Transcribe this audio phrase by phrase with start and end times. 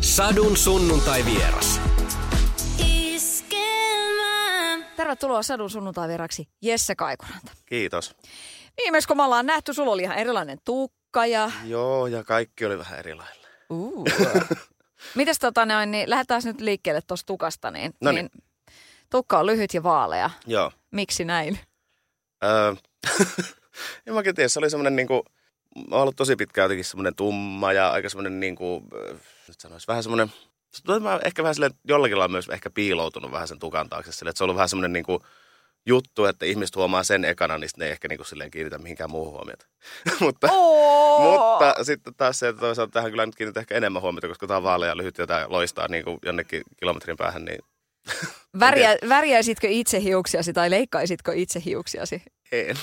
[0.00, 1.80] Sadun sunnuntai vieras.
[4.96, 7.52] Tervetuloa Sadun sunnuntai vieraksi Jesse Kaikuranta.
[7.66, 8.16] Kiitos.
[8.76, 11.50] Viimeis kun me ollaan nähty, sulla oli ihan erilainen tukka ja...
[11.64, 13.46] Joo, ja kaikki oli vähän eri lailla.
[13.70, 14.04] Uh.
[15.14, 18.30] Mites tota noin, niin lähdetään nyt liikkeelle tuosta tukasta, niin, Noniin.
[18.32, 18.44] niin
[19.10, 20.30] tukka on lyhyt ja vaalea.
[20.46, 20.72] Joo.
[20.90, 21.58] Miksi näin?
[22.44, 22.74] Öö,
[24.06, 25.24] en mä oikein tiedä, se oli semmoinen niinku,
[25.76, 28.82] mä oon ollut tosi pitkään jotenkin semmoinen tumma ja aika semmoinen niinku,
[29.50, 30.32] nyt sanois, vähän semmoinen,
[31.00, 34.38] mä ehkä vähän silleen, jollakin lailla myös ehkä piiloutunut vähän sen tukan taakse silleen, että
[34.38, 35.26] se on ollut vähän semmoinen niinku
[35.86, 39.32] juttu, että ihmiset huomaa sen ekana, niin ne ei ehkä niinku silleen kiinnitä mihinkään muuhun
[39.32, 39.66] huomiota.
[40.20, 41.30] mutta, Oo!
[41.30, 44.56] mutta sitten taas se, että toisaalta tähän kyllä nyt kiinnitän ehkä enemmän huomiota, koska tämä
[44.56, 47.58] on vaalea ja lyhyt ja tämä loistaa niinku jonnekin kilometrin päähän, niin
[48.60, 52.22] Väriä, värjäisitkö itse hiuksiasi tai leikkaisitko itse hiuksiasi
[52.52, 52.76] en.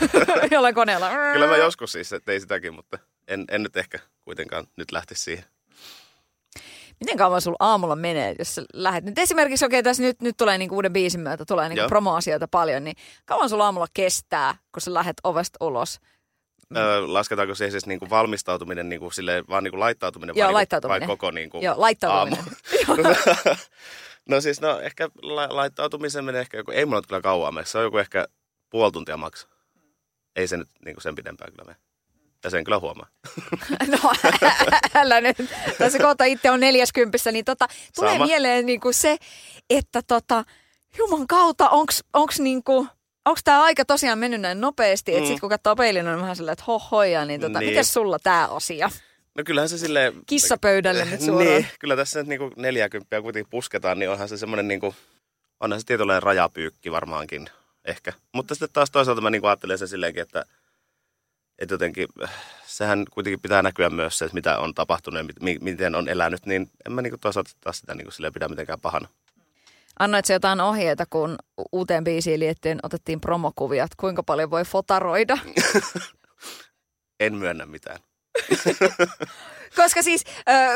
[0.50, 1.10] jollain koneella?
[1.32, 2.98] Kyllä mä joskus siis tein sitäkin, mutta
[3.28, 5.44] en, en nyt ehkä kuitenkaan nyt lähtisi siihen.
[7.00, 9.04] Miten kauan sulla aamulla menee, jos sä lähdet?
[9.04, 12.84] Nyt esimerkiksi, okei, tässä nyt, nyt tulee niinku uuden biisin myötä, tulee niinku promoasioita paljon,
[12.84, 16.00] niin kauan sulla aamulla kestää, kun sä lähdet ovesta ulos?
[16.76, 21.00] Öö, lasketaanko se siis niinku valmistautuminen niinku silleen, vaan niinku laittautuminen Joo, vai, laittautuminen.
[21.00, 22.44] Niinku, vai koko niinku Joo, laittautuminen.
[22.88, 23.04] aamu?
[24.28, 27.78] no siis no ehkä la- laittautumisen menee ehkä joku, ei mulla kyllä kauan mene, se
[27.78, 28.26] on joku ehkä
[28.70, 29.50] puoli tuntia maksaa.
[30.36, 31.78] Ei se nyt niinku sen pidempään kyllä mene.
[32.44, 33.06] Ja sen kyllä huomaa.
[33.88, 33.98] No
[34.94, 35.36] älä nyt.
[35.78, 38.26] Tässä kohta itse on neljäskymppissä, niin tota, tulee Sama.
[38.26, 39.16] mieleen niinku se,
[39.70, 40.44] että tota,
[40.98, 42.86] juman kautta, onks, onks niinku,
[43.24, 45.26] onks tää aika tosiaan mennyt näin nopeasti, että Mm.
[45.28, 47.68] sit kun katsoo peilin, on vähän silleen, että hohoja, niin tota, Niin.
[47.70, 48.90] miten sulla tää asia?
[49.38, 50.12] No kyllähän se silleen...
[50.26, 51.46] Kissapöydälle nyt suoraan.
[51.46, 54.94] Niin, kyllä tässä nyt niinku 40 kuitenkin pusketaan, niin onhan se semmoinen niinku,
[55.60, 57.46] onhan se tietynlainen rajapyykki varmaankin
[57.84, 58.12] ehkä.
[58.32, 60.44] Mutta sitten taas toisaalta mä niinku ajattelen sen silleenkin, että,
[61.58, 62.30] että jotenkin äh,
[62.66, 66.46] sehän kuitenkin pitää näkyä myös se, että mitä on tapahtunut ja mi- miten on elänyt,
[66.46, 69.08] niin en mä niinku toisaalta taas sitä niinku silleen pidä mitenkään pahana.
[69.98, 71.36] Annoit sä jotain ohjeita, kun
[71.72, 75.38] uuteen biisiin liittyen otettiin promokuvia, että kuinka paljon voi fotaroida?
[77.20, 77.98] En myönnä mitään.
[79.76, 80.70] Koska siis äh,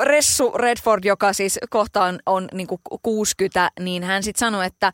[0.00, 4.92] Ressu Redford, joka siis kohtaan on niinku 60, niin hän sitten sanoi, että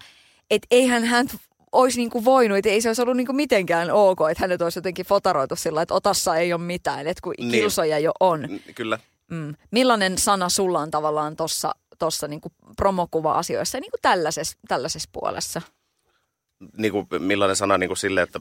[0.50, 1.26] et eihän hän
[1.72, 5.06] olisi niinku voinut, että ei se olisi ollut niinku mitenkään ok, että hänet olisi jotenkin
[5.06, 7.50] fotaroitu sillä että otassa ei ole mitään, että kun Niin.
[7.50, 8.41] kilsoja jo on.
[8.43, 8.99] N- Kyllä.
[9.31, 9.55] Mm.
[9.71, 15.62] Millainen sana sulla on tavallaan tuossa tossa niinku promokuva-asioissa ja niinku tällaisessa, tällaisessa puolessa?
[16.76, 18.40] Niinku, millainen sana niinku sille, että,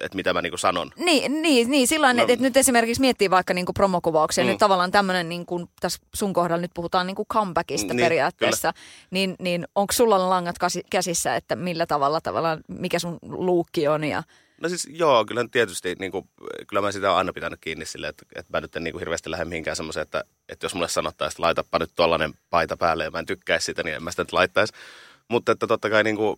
[0.00, 0.90] että mitä mä niinku sanon.
[0.96, 2.22] Niin, niin, niin silloin, No.
[2.22, 4.50] että et nyt esimerkiksi miettii vaikka niinku promokuvauksia, Mm.
[4.50, 8.72] nyt tavallaan tämmöinen, niinku, tässä sun kohdalla nyt puhutaan niinku comebackista Niin, periaatteessa,
[9.10, 10.56] niin, niin onko sulla langat
[10.90, 14.22] käsissä, että millä tavalla tavallaan, mikä sun luukki on ja
[14.62, 16.28] No siis joo, kyllä tietysti, niin kuin,
[16.68, 19.00] kyllä mä sitä olen aina pitänyt kiinni sille, että, että mä nyt en niin kuin
[19.00, 23.04] hirveästi lähde mihinkään semmoiseen, että, että jos mulle sanottaisiin, että laitapa nyt tollainen paita päälle
[23.04, 24.72] ja mä en tykkäisi sitä, niin en mä sitä nyt laittaisi.
[25.28, 26.36] Mutta että totta kai niin kuin,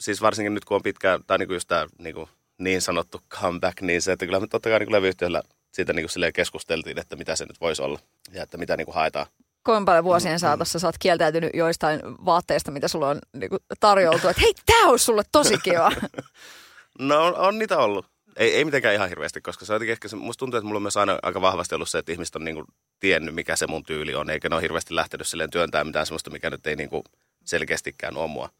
[0.00, 3.20] siis varsinkin nyt kun on pitkään, tai niin kuin just tämä niin, kuin, niin sanottu
[3.30, 5.42] comeback, niin se, että kyllä me totta kai niin levyyhtiöllä
[5.72, 7.98] siitä niin kuin keskusteltiin, että mitä se nyt voisi olla
[8.32, 9.26] ja että mitä niin kuin haetaan.
[9.64, 14.28] kuinka paljon Mm, vuosien saatossa sä oot kieltäytynyt joistain vaatteista, mitä sulla on niinku, tarjoltu,
[14.28, 15.92] että hei, tää olisi sulle tosi kiva.
[16.98, 18.06] No on, on niitä ollut.
[18.36, 20.78] Ei, ei mitenkään ihan hirveästi, koska se on jotenkin ehkä se, musta tuntuu, että mulla
[20.78, 22.64] on myös aina aika vahvasti ollut se, että ihmiset on niinku
[23.00, 26.30] tiennyt, mikä se mun tyyli on, eikä ne ole hirveästi lähtenyt silleen työntää mitään sellaista,
[26.30, 27.04] mikä nyt ei niinku
[27.44, 28.50] selkeästikään ole mua.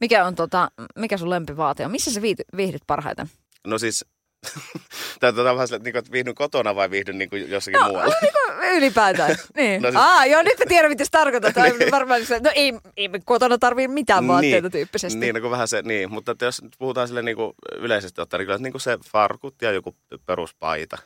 [0.00, 1.90] Mikä on tota, mikä sun lempivaate on?
[1.90, 2.22] Missä sä
[2.56, 3.30] viihdyt, parhaiten?
[3.66, 4.04] No siis,
[5.20, 8.14] tämä on vähän silleen, että, niinku, että viihdyn kotona vai viihdyn niinku jossakin No, muualla.
[8.22, 8.38] Niinku
[8.76, 9.36] ylipäätään.
[9.56, 9.82] Niin.
[9.82, 11.64] No No, siis- Aa, joo, nyt mä tiedän, mitä se tarkoittaa.
[11.64, 11.90] niin.
[11.90, 15.18] varmaan, no ei, ei me kotona tarvii mitään vaatteita tyyppisesti.
[15.18, 18.46] Niin, no kun vähän se, niin, mutta että jos puhutaan sille niinku yleisesti ottaen, niin
[18.46, 19.96] kyllä niinku se farkut ja joku
[20.26, 20.98] peruspaita.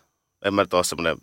[0.45, 1.17] En mä nyt ole semmoinen,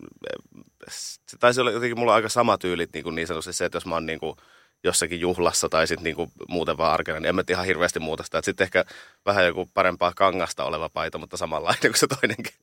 [0.90, 3.86] se taisi olla jotenkin mulla aika sama tyylit niin, kuin niin sanotusti se, että jos
[3.86, 4.36] mä oon niin kuin
[4.84, 8.00] jossakin juhlassa tai sitten niin kuin muuten vaan arkena, niin en mä nyt ihan hirveästi
[8.00, 8.42] muuta sitä.
[8.42, 8.84] Sitten ehkä
[9.26, 12.54] vähän joku parempaa kangasta oleva paita, mutta samanlainen kuin se toinenkin.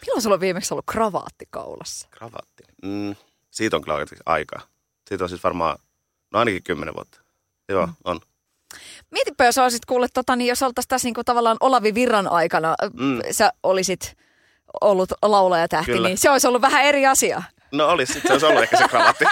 [0.00, 2.08] Milloin sulla on viimeksi ollut kravaatti kaulassa?
[2.10, 2.62] Kravatti.
[2.82, 3.16] Mm,
[3.50, 4.60] siitä on kyllä aikaa.
[5.08, 5.78] Siitä on siis varmaan,
[6.32, 7.20] no ainakin kymmenen vuotta.
[7.68, 8.20] Joo, on.
[9.10, 13.02] Mietipä, jos olisit kuullut, tota, niin jos oltaisiin tässä niinku tavallaan Olavi Virran aikana, Mm.
[13.04, 13.20] mm.
[13.30, 14.16] sä olisit
[14.80, 16.08] ollut laulajatähti, Kyllä.
[16.08, 17.42] niin se olisi ollut vähän eri asia.
[17.76, 19.24] No olisi, sit se olisi ollut ehkä se kravatti.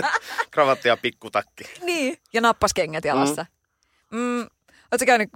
[0.50, 1.64] kravatti ja pikkutakki.
[1.82, 2.18] Niin.
[2.32, 3.46] Ja nappaskengät jalassa.
[4.10, 4.18] Mm.
[4.18, 4.46] Mm.
[4.92, 5.28] Oletko käynyt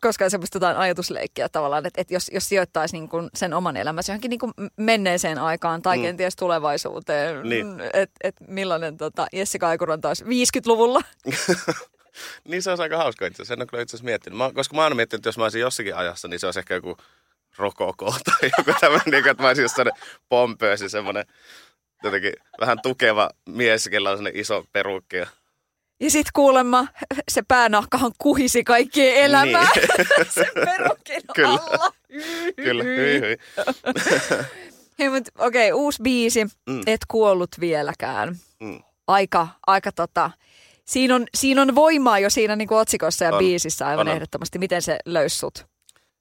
[0.00, 4.12] koskaan semmoista jotain ajatusleikkiä tavallaan, että, että jos, jos sijoittaisi niin kuin sen oman elämänsä
[4.12, 6.02] johonkin niin kuin menneeseen aikaan tai Mm.
[6.02, 7.80] kenties tulevaisuuteen, Niin.
[7.92, 11.00] että et millainen tota, Jesse Kaikuran taas 50-luvulla?
[12.48, 13.54] Niin se olisi aika hauska itse asiassa.
[13.54, 14.36] En ole kyllä itse asiassa miettinyt.
[14.36, 16.74] Mä, koska mä oon miettinyt, että jos mä olisin jossakin ajassa, niin se olisi ehkä
[16.74, 16.96] joku
[17.56, 19.90] rokoko tai joku tämmöinen, niin että mä olisin jossain
[20.28, 21.24] pompöösi semmoinen
[22.02, 25.16] jotenkin vähän tukeva mies, kellä on iso perukki.
[25.16, 25.26] Ja
[26.00, 26.86] Ja sit kuulemma
[27.28, 29.86] se päänahkahan kuhisi kaikkien elämää Niin.
[30.34, 31.48] sen perukin Kyllä.
[31.48, 31.92] alla.
[32.56, 33.36] Kyllä, hyi, hyi.
[34.98, 36.80] Hei, mut okei, okay, uusi biisi, Mm.
[36.86, 38.36] et kuollut vieläkään.
[38.60, 38.82] Mm.
[39.06, 40.30] Aika, aika tota,
[40.84, 43.38] siinä on, siinä on voimaa jo siinä niin otsikossa ja On.
[43.38, 44.14] biisissä aivan on.
[44.14, 44.58] ehdottomasti.
[44.58, 45.66] Miten se löysi sut?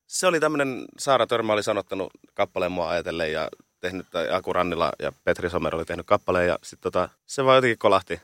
[0.08, 4.92] Se oli tämmöinen, Saara Törmä oli sanottanut kappaleen mua ajatellen ja tehnyt, tai Aku Rannila
[5.00, 8.22] ja Petri Somer oli tehnyt kappaleen ja sitten tota, se vaan jotenkin kolahti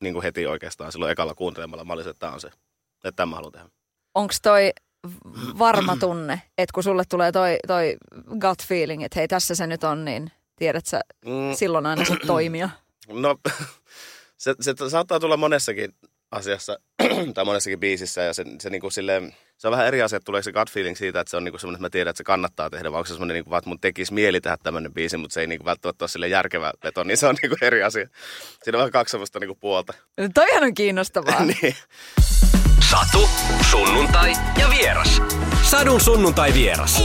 [0.00, 1.84] niin kuin heti oikeastaan silloin ekalla kuuntelemalla.
[1.84, 3.68] Mä olisin, että tämä on se, että tämä mä haluan tehdä.
[4.14, 4.72] Onko toi
[5.58, 7.96] varma tunne, että kun sulle tulee toi, toi
[8.40, 12.18] gut feeling, että hei tässä se nyt on, niin tiedät sä Mm, silloin aina sun
[12.26, 12.70] toimia?
[13.08, 13.36] no,
[14.38, 15.94] se, se saattaa tulla monessakin
[16.30, 16.78] asiassa
[17.34, 20.24] tai monessakin biisissä ja se, se, niin kuin silleen, se on vähän eri asia, että
[20.24, 22.18] tuleeko se gut feeling siitä, että se on niin kuin semmoinen, että mä tiedän, että
[22.18, 24.56] se kannattaa tehdä, vai onko se semmoinen, niin kuin, vaan, että mun tekisi mieli tehdä
[24.62, 27.36] tämmöinen biisi, mutta se ei niin kuin, välttämättä ole sille järkevä veto, niin se on
[27.42, 28.08] niin kuin eri asia.
[28.62, 29.92] Siinä on vähän kaksi semmoista niin kuin puolta.
[30.34, 31.44] Toihan on kiinnostavaa.
[31.62, 31.74] niin.
[32.90, 33.28] Satu,
[33.70, 35.22] sunnuntai ja vieras.
[35.62, 37.02] Sadun sunnuntai vieras.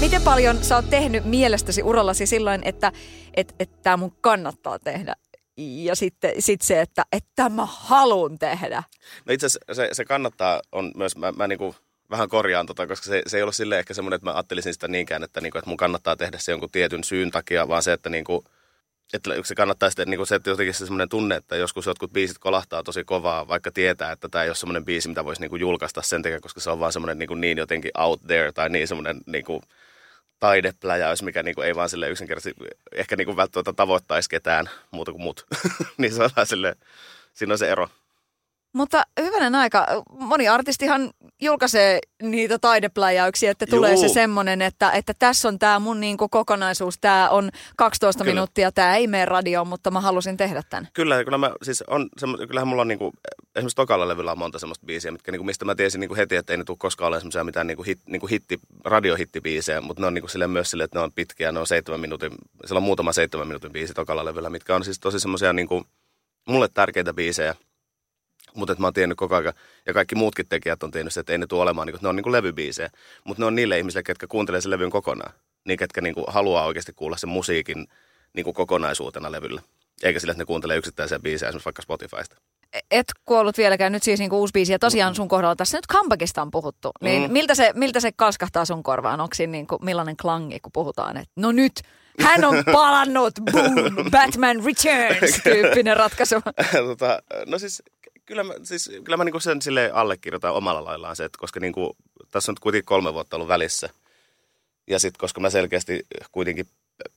[0.00, 2.92] Miten paljon sä oot tehnyt mielestäsi urallasi silloin, että
[3.34, 5.14] et, et tämä mun kannattaa tehdä?
[5.56, 8.82] Ja sitten sit se, että että mä haluan tehdä.
[9.24, 11.74] No itse asiassa se, se kannattaa on myös, mä, mä niin kuin
[12.10, 14.88] vähän korjaan tota, koska se, se ei ole silleen ehkä semmoinen, että mä ajattelisin sitä
[14.88, 17.92] niinkään, että, niin kuin, että mun kannattaa tehdä se jonkun tietyn syyn takia, vaan se,
[17.92, 18.44] että niin kuin,
[19.14, 22.12] että se kannattaa sitten niin kuin se, että jotenkin se semmoinen tunne, että joskus jotkut
[22.12, 25.50] biisit kolahtaa tosi kovaa, vaikka tietää, että tämä ei ole semmoinen biisi, mitä voisi niin
[25.50, 28.52] kuin julkaista sen takia, koska se on vaan semmoinen niin, kuin niin jotenkin out there
[28.52, 29.62] tai niin semmoinen niin kuin
[30.40, 35.12] taidepläjäys, mikä niin kuin ei vaan sille yksinkertaisesti ehkä niin kuin välttämättä tavoittaisi ketään muuta
[35.12, 35.46] kuin mut.
[35.98, 36.76] niin se on vähän silleen,
[37.32, 37.88] siinä on se ero.
[38.76, 41.10] Mutta hyvänen aika, moni artistihan
[41.42, 44.00] julkaisee niitä taidepläjäyksiä, että tulee Juu.
[44.00, 48.34] se semmoinen, että, että tässä on tämä mun niinku kokonaisuus, tämä on 12 Kyllä.
[48.34, 50.88] minuuttia, tämä ei mene radioon, mutta mä halusin tehdä tämän.
[50.92, 53.12] Kyllä, kyllä mä, siis on, semmo, kyllähän mulla on niinku,
[53.54, 56.52] esimerkiksi tokalla levyllä on monta semmoista biisiä, mitkä, niinku, mistä mä tiesin niinku heti, että
[56.52, 60.14] ei ne tule koskaan olemaan semmoisia mitään niinku hit, niinku hitti, radiohittibiisejä, mutta ne on
[60.14, 62.32] niinku silleen myös silleen, että ne on pitkiä, ne on seitsemän minuutin,
[62.64, 65.84] siellä on muutama seitsemän minuutin biisi tokalla levyllä, mitkä on siis tosi semmoisia niinku,
[66.48, 67.54] mulle tärkeitä biisejä,
[68.56, 69.54] mutta että mä oon tiennyt koko ajan,
[69.86, 72.16] ja kaikki muutkin tekijät on tiennyt se, että ei ne tule olemaan, niinku, ne on
[72.16, 72.90] niinku levybiisejä,
[73.24, 75.32] mutta ne on niille ihmisille, ketkä kuuntelee sen levyn kokonaan,
[75.64, 77.86] niin ketkä niinku haluaa oikeasti kuulla sen musiikin
[78.32, 79.62] niinku kokonaisuutena levyllä.
[80.02, 82.36] Eikä sillä, että ne kuuntelee yksittäisiä biisejä esimerkiksi vaikka Spotifysta.
[82.90, 84.72] Et kuollut vieläkään, nyt siis niinku uusi biisi.
[84.72, 86.90] Ja tosiaan sun kohdalla tässä nyt comebackista on puhuttu.
[87.00, 87.32] Niin Mm.
[87.32, 89.20] miltä, se, miltä se kalskahtaa sun korvaan?
[89.20, 91.72] Onko siinä niinku, millainen klangi, kun puhutaan, että no nyt
[92.22, 96.34] hän on palannut, boom, Batman Returns tyyppinen ratkaisu.
[96.86, 97.82] tota, no siis
[98.26, 101.96] kyllä mä, siis, kyllä mä niinku sen sille allekirjoitan omalla laillaan se, että koska niinku,
[102.30, 103.90] tässä on nyt kuitenkin kolme vuotta ollut välissä.
[104.86, 106.66] Ja sitten koska mä selkeästi kuitenkin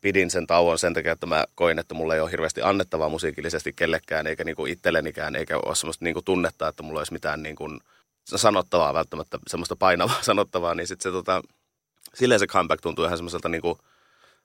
[0.02, 3.74] pidin sen tauon sen takia, että mä koin, että mulla ei ole hirveästi annettavaa musiikillisesti
[3.74, 7.70] kellekään, eikä niinku itsellenikään, eikä ole semmoista niinku tunnetta, että mulla olisi mitään niinku
[8.26, 11.42] sanottavaa välttämättä, semmoista painavaa sanottavaa, niin sitten se tota,
[12.14, 13.78] silleen se comeback tuntuu ihan semmoiselta niinku,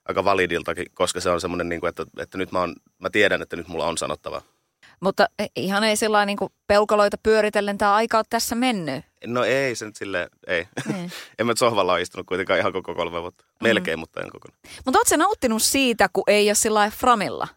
[0.08, 3.56] aika validiltakin, koska se on semmoinen, niinku, että, että nyt mä, on, mä tiedän, että
[3.56, 4.42] nyt mulla on sanottavaa.
[5.04, 9.04] Mutta ihan ei sillä niin peukaloita pyöritellen tämä aika ole tässä mennyt.
[9.26, 10.66] No ei se nyt silleen, ei.
[10.92, 11.12] Niin.
[11.38, 13.44] en mä nyt sohvalla ole istunut kuitenkaan ihan koko kolme vuotta.
[13.62, 14.58] Melkein, mutta en kokonaan.
[14.84, 17.48] Mutta ootko sä nauttinut siitä, kun ei ole sillä framilla?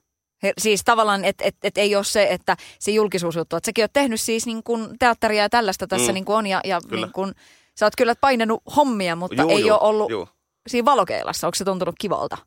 [0.43, 3.93] He- Siis tavallaan, että et, et ei ole se, että se julkisuusjuttu, että säkin oot
[3.93, 6.11] tehnyt siis niin kuin teatteria ja tällaista tässä Mm.
[6.11, 6.13] mm.
[6.13, 7.05] niin kuin on ja, ja Kyllä.
[7.05, 7.33] niin kuin,
[7.79, 10.29] sä oot kyllä painanut hommia, mutta Juu, ei juu, ole ollut juu.
[10.67, 11.47] siinä valokeilassa.
[11.47, 12.37] Onko se tuntunut kivalta?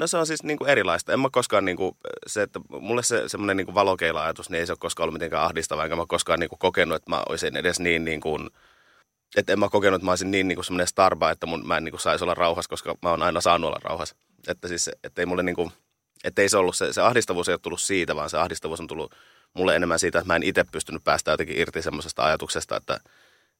[0.00, 1.12] No se on siis niinku erilaista.
[1.12, 4.78] En mä koskaan niinku, se, että mulle se semmoinen niinku valokeila-ajatus, niin ei se ole
[4.80, 8.20] koskaan ollut mitenkään ahdistava, enkä mä koskaan niinku kokenut, että mä olisin edes niin niin
[8.20, 8.50] kuin,
[9.36, 11.84] että en mä kokenut, että mä olisin niin niinku semmoinen starba, että mun, mä en
[11.84, 14.16] niinku saisi olla rauhassa, koska mä oon aina saanut olla rauhassa.
[14.48, 15.72] Että siis, että ei mulle niinku,
[16.24, 18.86] että ei se ollut se, se ahdistavuus ei ole tullut siitä, vaan se ahdistavuus on
[18.86, 19.14] tullut
[19.54, 23.00] mulle enemmän siitä, että mä en itse pystynyt päästä jotenkin irti semmoisesta ajatuksesta, että,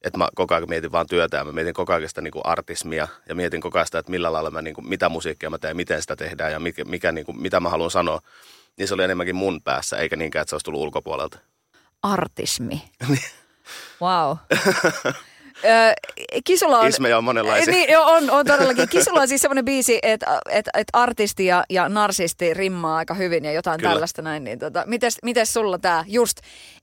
[0.04, 2.47] että mä koko ajan mietin vaan työtä ja mä mietin koko ajan sitä niin kuin
[2.47, 5.59] artismia ja mietin koko ajan sitä, että millä lailla mä, niin kuin, mitä musiikkia mä
[5.59, 8.21] teen, miten sitä tehdään ja mikä, mikä niin kuin, mitä mä haluan sanoa.
[8.76, 11.38] Niin se oli enemmänkin mun päässä, eikä niinkään, että se olisi tullut ulkopuolelta.
[12.02, 12.83] Artismi.
[14.02, 14.37] wow.
[16.44, 16.88] Kisulla on...
[16.88, 17.72] Ismejä on monenlaisia.
[17.72, 18.88] Niin, joo, on, on todellakin.
[18.88, 23.44] Kisulla on siis semmoinen biisi, että et, et artisti ja, ja narsisti rimmaa aika hyvin
[23.44, 23.92] ja jotain Kyllä.
[23.92, 24.44] tällaista näin.
[24.44, 26.38] Niin tota, mites, mites sulla tämä just,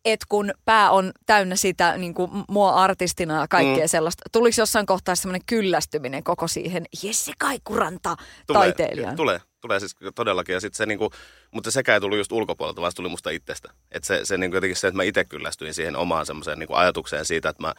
[0.05, 3.89] että kun pää on täynnä sitä niin kuin mua artistina ja kaikkea mm.
[3.89, 4.23] sellaista.
[4.31, 8.15] Tuliko jossain kohtaa semmoinen kyllästyminen koko siihen Jesse Kaikuranta
[8.47, 9.15] taiteilijaan?
[9.15, 10.53] Tulee, tulee siis todellakin.
[10.53, 11.11] Ja sit se, niinku,
[11.51, 13.69] mutta sekä ei tullut just ulkopuolelta, vaan se tuli musta itsestä.
[13.91, 17.25] Et se, se niinku jotenkin se, että mä itse kyllästyin siihen omaan semmoiseen niinku ajatukseen
[17.25, 17.73] siitä, että mä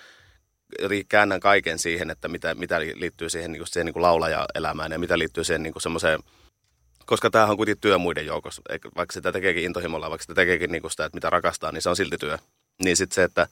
[1.09, 5.45] käännän kaiken siihen, että mitä, mitä liittyy siihen, niinku, siihen niinku laulajaelämään ja mitä liittyy
[5.45, 6.21] siihen niinku semmoiseen
[7.09, 8.63] koska tämähän on kuitenkin työ muiden joukossa.
[8.97, 11.97] Vaikka sitä tekeekin intohimolla, vaikka sitä tekeekin niin sitä, että mitä rakastaa, niin se on
[11.97, 12.39] silti työ.
[12.85, 13.47] Niin sitten se, että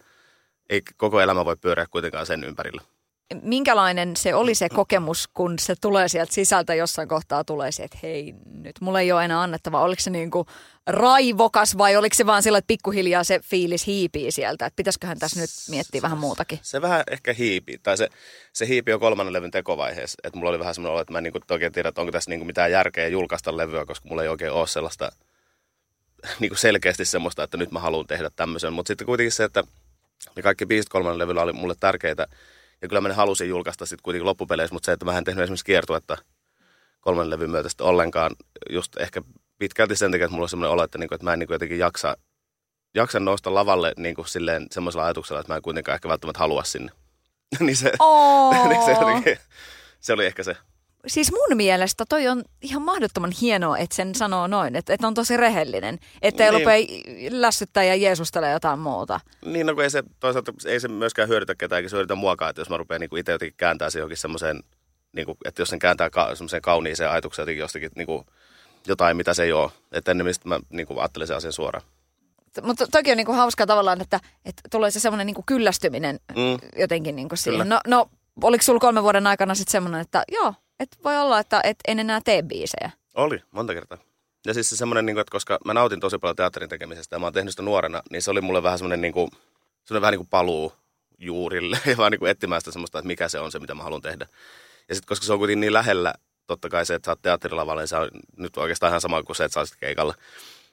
[0.71, 2.83] ei koko elämä voi pyöriä kuitenkaan sen ympärillä
[3.43, 7.99] minkälainen se oli se kokemus, kun se tulee sieltä sisältä jossain kohtaa tulee se, että
[8.03, 9.83] hei nyt mulla ei ole enää annettavaa.
[9.83, 10.47] Oliko se niin kuin
[10.87, 14.67] raivokas vai oliko se vaan sillä, että pikkuhiljaa se fiilis hiipii sieltä?
[14.67, 16.59] Että pitäisiköhän tässä nyt miettiä vähän muutakin?
[16.63, 18.09] Se vähän ehkä hiipi, tai se,
[18.53, 20.19] se hiipi jo kolmannen levyn tekovaiheessa.
[20.25, 22.13] Että mulla oli vähän semmoinen olo, että mä en niin kuin oikein tiedä, että onko
[22.13, 25.13] tässä niin kuin mitään järkeä julkaista levyä, koska mulla ei oikein ole sellaista
[26.41, 28.73] niin kuin selkeästi semmoista, että nyt mä haluan tehdä tämmöisen.
[28.73, 29.65] Mutta sitten kuitenkin se, että
[30.37, 32.27] ne kaikki biisit kolmannen levyllä oli mulle tärkeitä–
[32.83, 35.43] ja kyllä mä ne halusin julkaista sitten kuitenkin loppupeleissä, mutta se, että mä en tehnyt
[35.43, 36.17] esimerkiksi kiertuetta
[37.01, 38.37] kolmen levyn myötä sitten ollenkaan,
[38.71, 39.23] just ehkä
[39.59, 41.47] pitkälti sen takia, että mulla on semmoinen olo, että, niin kuin, että mä en niin
[41.47, 42.17] kuin jotenkin jaksa,
[42.95, 46.65] jaksa nousta lavalle niin kuin silleen semmoisella ajatuksella, että mä en kuitenkaan ehkä välttämättä halua
[46.65, 46.93] sinne.
[47.61, 47.93] niin se,
[48.69, 49.39] niin se, jotenkin,
[50.01, 50.57] se oli ehkä se
[51.07, 55.15] siis mun mielestä toi on ihan mahdottoman hienoa, että sen sanoo noin, että, että on
[55.15, 56.51] tosi rehellinen, että ei
[57.07, 57.43] niin.
[57.43, 59.21] lässyttää ja jeesustella jotain muuta.
[59.45, 62.51] Niin, no kun ei se toisaalta ei se myöskään hyödytä ketään, eikä se hyödytä muakaan,
[62.51, 64.63] että jos mä rupean niin itse jotenkin kääntää se johonkin semmoiseen,
[65.13, 68.27] niin kuin, että jos sen kääntää ka- semmoiseen kauniiseen ajatukseen jotenkin jostakin niin kuin,
[68.87, 69.71] jotain, mitä se ei ole.
[69.93, 71.87] Että ennen mä niin kuin, ajattelen sen asian suoraan.
[72.63, 76.69] Mutta toki on niinku hauskaa tavallaan, että, että tulee se semmoinen niinku kyllästyminen mm.
[76.81, 77.69] jotenkin niinku siihen.
[77.69, 78.11] No, no,
[78.43, 81.99] oliko sulla kolmen vuoden aikana sitten semmoinen, että joo, et voi olla, että et en
[81.99, 82.91] enää tee biisejä.
[83.15, 83.99] Oli, monta kertaa.
[84.47, 87.27] Ja siis se semmoinen, niin että koska mä nautin tosi paljon teatterin tekemisestä ja mä
[87.27, 89.31] oon tehnyt sitä nuorena, niin se oli mulle vähän semmoinen, niin kuin,
[89.85, 90.73] semmoinen vähän niin kuin paluu
[91.19, 93.83] juurille ja vaan niin kuin etsimään sitä semmoista, että mikä se on se, mitä mä
[93.83, 94.27] haluan tehdä.
[94.89, 96.15] Ja sitten koska se on kuitenkin niin lähellä,
[96.47, 99.37] totta kai se, että sä oot teatterilavalle, niin se on nyt oikeastaan ihan sama kuin
[99.37, 100.15] se, että sä olisit keikalla.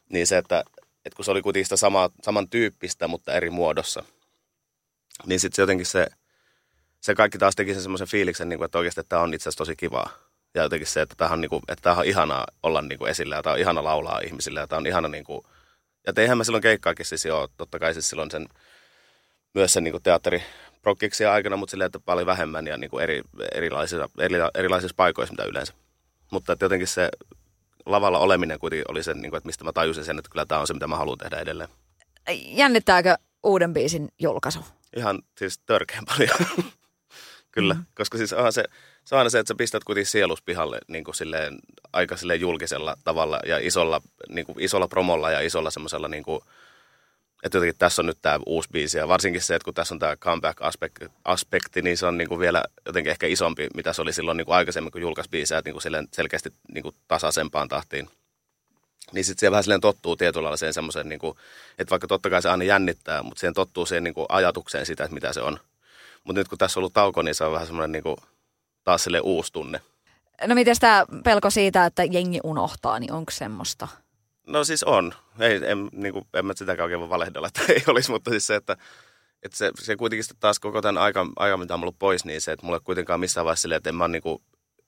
[0.10, 0.63] Niin se, että,
[1.05, 4.03] että kun se oli kuitenkin sitä sama, samantyyppistä, mutta eri muodossa,
[5.25, 6.07] niin sitten se jotenkin se–
[7.03, 9.57] se kaikki taas teki sen semmoisen fiiliksen, niin kuin, että oikeasti tämä on itse asiassa
[9.57, 10.10] tosi kivaa.
[10.53, 13.12] Ja jotenkin se, että tämähän on, niin kuin, että tämähän on ihanaa olla niin kuin
[13.12, 15.43] esillä ja tämä on ihana laulaa ihmisille ja tämä on ihana niin kuin,
[16.07, 18.48] ja eihän mä silloin keikkaakin siis joo, totta kai siis silloin sen,
[19.53, 23.22] myös sen niin kuin teatteriprokkiksia aikana, mutta silleen, että paljon vähemmän ja niin kuin eri,
[23.55, 25.74] erilaisissa, eri, erilaisissa paikoissa mitä yleensä.
[26.31, 27.10] Mutta että jotenkin se
[27.86, 30.62] lavalla oleminen kuitenkin oli sen, niin kuin, että mistä mä tajusin sen, että kyllä tämä
[30.62, 31.69] on se, mitä mä haluan tehdä edelleen.
[32.29, 34.60] Jännittääkö uuden biisin julkaisu?
[34.98, 36.38] Ihan siis törkeän paljon.
[37.53, 37.86] Kyllä, mm.
[37.95, 38.63] koska siis onhan se,
[39.05, 41.60] se on aina se, että sä pistät kuitenkin sielus pihalle niin kuin silleen,
[41.93, 46.41] aika silleen julkisella tavalla ja isolla, niin kuin isolla promolla ja isolla semmoisella, niin kuin,
[47.43, 50.00] että jotenkin tässä on nyt tämä uusi biisi ja varsinkin se, että kun tässä on
[50.00, 54.13] tämä comeback-aspekti, aspekti, niin se on niin kuin vielä jotenkin ehkä isompi, mitä se oli
[54.13, 57.67] silloin niin kuin aikaisemmin, kun julkaisi biisejä, että niin kuin silleen selkeästi niin kuin tasaisempaan
[57.67, 58.10] tahtiin.
[59.12, 61.38] Niin sitten se vähän silleen tottuu tietyllä lailla semmoiseen, niin kuin,
[61.79, 65.03] että vaikka totta kai se aina jännittää, mutta siihen tottuu siihen niin kuin ajatukseen sitä,
[65.03, 65.60] että mitä se on.
[66.23, 68.17] Mutta nyt kun tässä on ollut tauko, niin se on vähän semmoinen niin kuin,
[68.83, 69.81] taas sille uusi tunne.
[70.47, 73.87] No miten tämä pelko siitä, että jengi unohtaa, niin onko semmoista?
[74.47, 75.13] No siis on.
[75.39, 78.47] Ei, en, niin kuin, en mä sitäkään oikein voi valehdella, että ei olisi, mutta siis
[78.47, 78.77] se, että,
[79.43, 82.51] että se, se kuitenkin taas koko tämän aika, aika, mitä on ollut pois, niin se,
[82.51, 84.41] että mulla ei kuitenkaan missään vaiheessa silleen, että en mä niin kuin,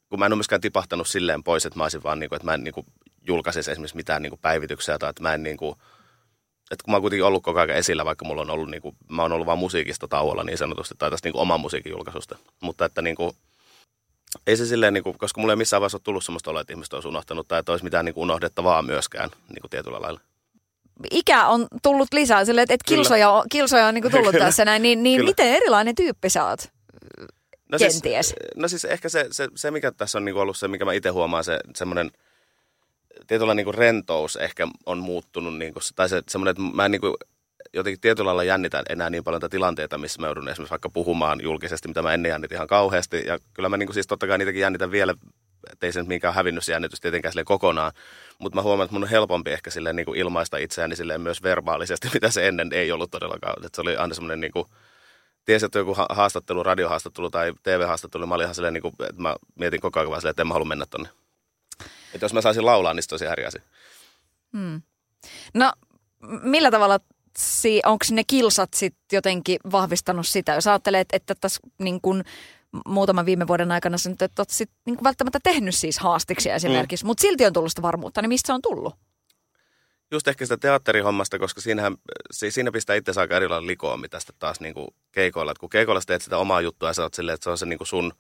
[0.10, 2.46] kun mä en ole myöskään tipahtanut silleen pois, että mä olisin vaan niin kuin, että
[2.46, 2.88] mä en niin kuin,
[3.28, 5.76] julkaisisi esimerkiksi mitään niin kuin päivityksiä tai että mä en niin kuin,
[6.72, 8.96] että kun mä oon kuitenkin ollut koko ajan esillä, vaikka mulla on ollut, niin kuin,
[9.10, 12.38] mä oon ollut vain musiikista tauolla niin sanotusti, tai tästä niin kuin oman musiikin julkaisusta.
[12.62, 13.32] Mutta että niin kuin,
[14.48, 16.74] ei se silleen, niin kuin, koska mulla ei missään vaiheessa ole tullut sellaista oloa, että
[16.74, 20.20] ihmiset olisi unohtanut tai että olisi mitään niin kuin unohdettavaa myöskään niin kuin tietyllä lailla.
[21.12, 24.46] Ikä on tullut lisää silleen, että, että kilsoja, on, kilsoja on niin kuin tullut Kyllä.
[24.46, 26.60] tässä näin, niin, niin miten erilainen tyyppi sä oot?
[27.72, 28.28] No siis- Kenties.
[28.28, 30.86] Siis, no siis ehkä se, se, se, mikä tässä on niin kuin ollut se, mikä
[30.86, 32.12] mä itse huomaan, se semmoinen–
[33.28, 37.02] tietyllä niin rentous ehkä on muuttunut, niin kuin, tai se, semmoinen, että mä en niin
[37.02, 37.14] kuin,
[37.74, 41.88] jotenkin tietyllä lailla jännitän enää niin paljon tilanteita, missä mä joudun esimerkiksi vaikka puhumaan julkisesti,
[41.88, 43.24] mitä mä ennen jännitin ihan kauheasti.
[43.26, 45.14] Ja kyllä mä niin kuin, siis totta kai niitäkin jännitän vielä,
[45.72, 47.92] ettei se nyt minkään hävinnyt se jännitys tietenkään sille kokonaan.
[48.40, 51.44] Mutta mä huomaan, että mun on helpompi ehkä silleen niin kuin ilmaista itseäni silleen myös
[51.44, 53.66] verbaalisesti, mitä se ennen ei ollut todellakaan.
[53.66, 54.66] Että se oli aina semmoinen niin kuin,
[55.46, 59.36] tiesi, että joku haastattelu, radiohaastattelu tai TV-haastattelu, mä olin ihan silleen, niin kuin, että mä
[59.56, 61.10] mietin koko ajan vaan silleen, että en mä halua mennä tonne.
[62.16, 63.62] Että jos mä saisin laulaa, niin tosi eri asia.
[64.58, 64.82] Hmm.
[65.54, 65.74] No,
[66.44, 67.00] millä tavalla
[67.38, 70.54] si- onko ne kilsat sit jotenkin vahvistanut sitä?
[70.54, 72.24] Jos ajattelee, että tässä niin kun
[72.86, 77.06] muutaman viime vuoden aikana sä nyt et ole sit, niin välttämättä tehnyt siis haastiksi esimerkiksi,
[77.06, 77.08] mm.
[77.08, 78.96] mutta silti on tullut sitä varmuutta, niin mistä se on tullut?
[80.12, 81.96] Just ehkä sitä teatterihommasta, koska siinähän,
[82.32, 85.52] siinä pistää itse aika erilainen likoa, mitä sitten taas niin kuin keikoilla.
[85.52, 87.66] Et kun keikoilla teet sitä omaa juttua ja sä oot silleen, että se on se
[87.66, 88.14] niin kuin sun,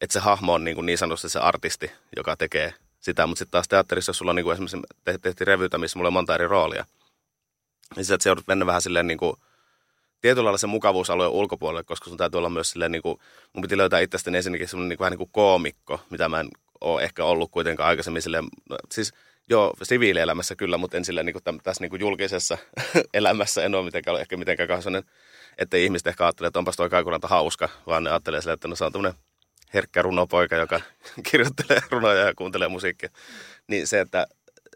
[0.00, 2.74] että se hahmo on niin, kuin niin sanotusti se artisti, joka tekee
[3.06, 6.08] sitä, mutta sitten taas teatterissa, jos sulla on niin kuin esimerkiksi tehtiin revytä, missä mulla
[6.08, 6.84] on monta eri roolia,
[7.96, 9.36] niin se joudut mennä vähän silleen niin kuin,
[10.20, 13.18] tietyllä lailla se mukavuusalueen ulkopuolelle, koska sun täytyy olla myös silleen, niin kuin,
[13.52, 16.48] mun piti löytää itsestäni ensinnäkin semmoinen niin kuin, vähän niin kuin koomikko, mitä mä en
[16.80, 19.12] ole ehkä ollut kuitenkaan aikaisemmin silleen, no, siis
[19.50, 22.58] joo, siviilielämässä kyllä, mutta en silleen niin kuin täm, tässä niin kuin julkisessa
[23.14, 25.02] elämässä en ole mitenkään, ehkä mitenkään kasvanen,
[25.58, 28.76] ettei ihmiset ehkä ajattele, että onpas toi Kaikuranta hauska, vaan ne ajattelee silleen, että no
[28.76, 29.18] se on tämmöinen
[29.74, 30.80] herkkä runopoika, joka
[31.30, 33.08] kirjoittelee runoja ja kuuntelee musiikkia.
[33.66, 34.26] Niin se, että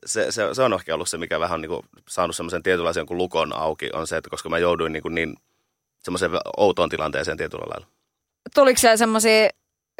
[0.06, 3.06] se, se, se on ehkä ollut se, mikä vähän on niin kuin saanut semmoisen tietynlaisen
[3.06, 5.36] kuin lukon auki, on se, että koska mä jouduin niin, kuin niin
[6.02, 7.86] semmoiseen outoon tilanteeseen tietyllä lailla.
[8.54, 9.48] Tuliko siellä semmoisia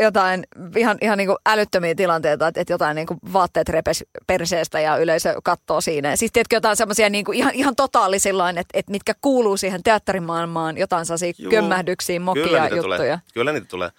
[0.03, 4.81] jotain ihan, ihan niin kuin älyttömiä tilanteita, että, että jotain niin kuin vaatteet repes perseestä
[4.81, 6.17] ja yleisö katsoo siinä.
[6.17, 10.79] Siis tiedätkö jotain semmoisia niin kuin ihan, ihan totaalisillaan, että, että mitkä kuuluu siihen teatterimaailmaan,
[10.79, 12.97] jotain sellaisia Juu, kömmähdyksiä, mokia kyllä juttuja.
[12.97, 13.19] Tulee.
[13.35, 13.91] Kyllä niitä tulee.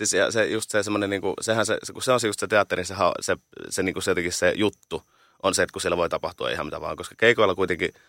[0.00, 2.46] Siis ja se, just se semmoinen, niin kuin, sehän se, kun se on just se
[2.46, 3.36] teatteri, se, se,
[3.68, 5.02] se, niin kuin se jotenkin se juttu
[5.42, 7.90] on se, että kun siellä voi tapahtua ihan mitä vaan, koska keikoilla kuitenkin–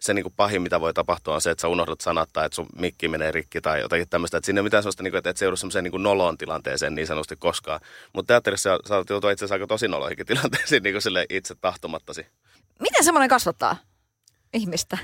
[0.00, 2.56] se niin kuin pahin, mitä voi tapahtua, on se, että sä unohdat sanat tai että
[2.56, 4.36] sun mikki menee rikki tai jotakin tämmöistä.
[4.36, 6.38] Että siinä ei ole mitään sellaista, niin kuin, että et se joudu semmoiseen niin noloon
[6.38, 7.80] tilanteeseen niin sanotusti koskaan.
[8.12, 12.26] Mutta teatterissa saat joutua itse asiassa aika tosi noloihinkin tilanteisiin niin kuin sille itse tahtomattasi.
[12.80, 13.76] Miten semmoinen kasvattaa
[14.52, 14.98] ihmistä?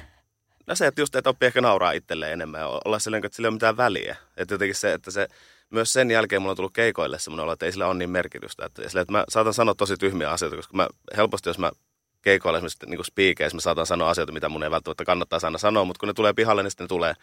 [0.66, 3.46] No se, että just, että oppii ehkä nauraa itselleen enemmän ja olla silleen, että sillä
[3.46, 4.16] ei ole mitään väliä.
[4.36, 5.28] Että jotenkin se, että se,
[5.74, 8.66] myös sen jälkeen mulla on tullut keikoille semmoinen olo, että ei sillä ole niin merkitystä.
[8.66, 11.70] Että, sille, että mä saatan sanoa tosi tyhmiä asioita, koska mä helposti, jos mä
[12.22, 15.84] keikoilla esimerkiksi niin spiikeissä mä saatan sanoa asioita, mitä mun ei välttämättä kannattaa aina sanoa,
[15.84, 17.14] mutta kun ne tulee pihalle, niin sitten ne tulee.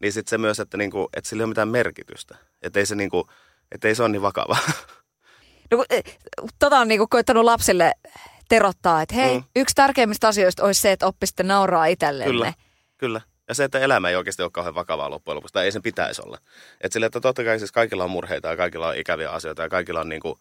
[0.00, 2.36] Niin sitten se myös, että, niin kuin, että sillä ei ole mitään merkitystä.
[2.62, 3.24] Että ei se, niin kuin,
[3.72, 4.56] että ei se ole niin vakava.
[5.70, 6.04] No, eh,
[6.58, 7.92] tota on niin kuin koittanut lapsille
[8.48, 9.44] terottaa, että hei, mm.
[9.56, 12.32] yksi tärkeimmistä asioista olisi se, että oppisitte nauraa itsellenne.
[12.32, 12.52] Kyllä,
[12.98, 13.20] kyllä.
[13.48, 16.22] Ja se, että elämä ei oikeasti ole kauhean vakavaa loppujen lopuksi, tai ei sen pitäisi
[16.24, 16.38] olla.
[16.80, 19.68] Että sille, että totta kai siis kaikilla on murheita ja kaikilla on ikäviä asioita ja
[19.68, 20.38] kaikilla on niin kuin,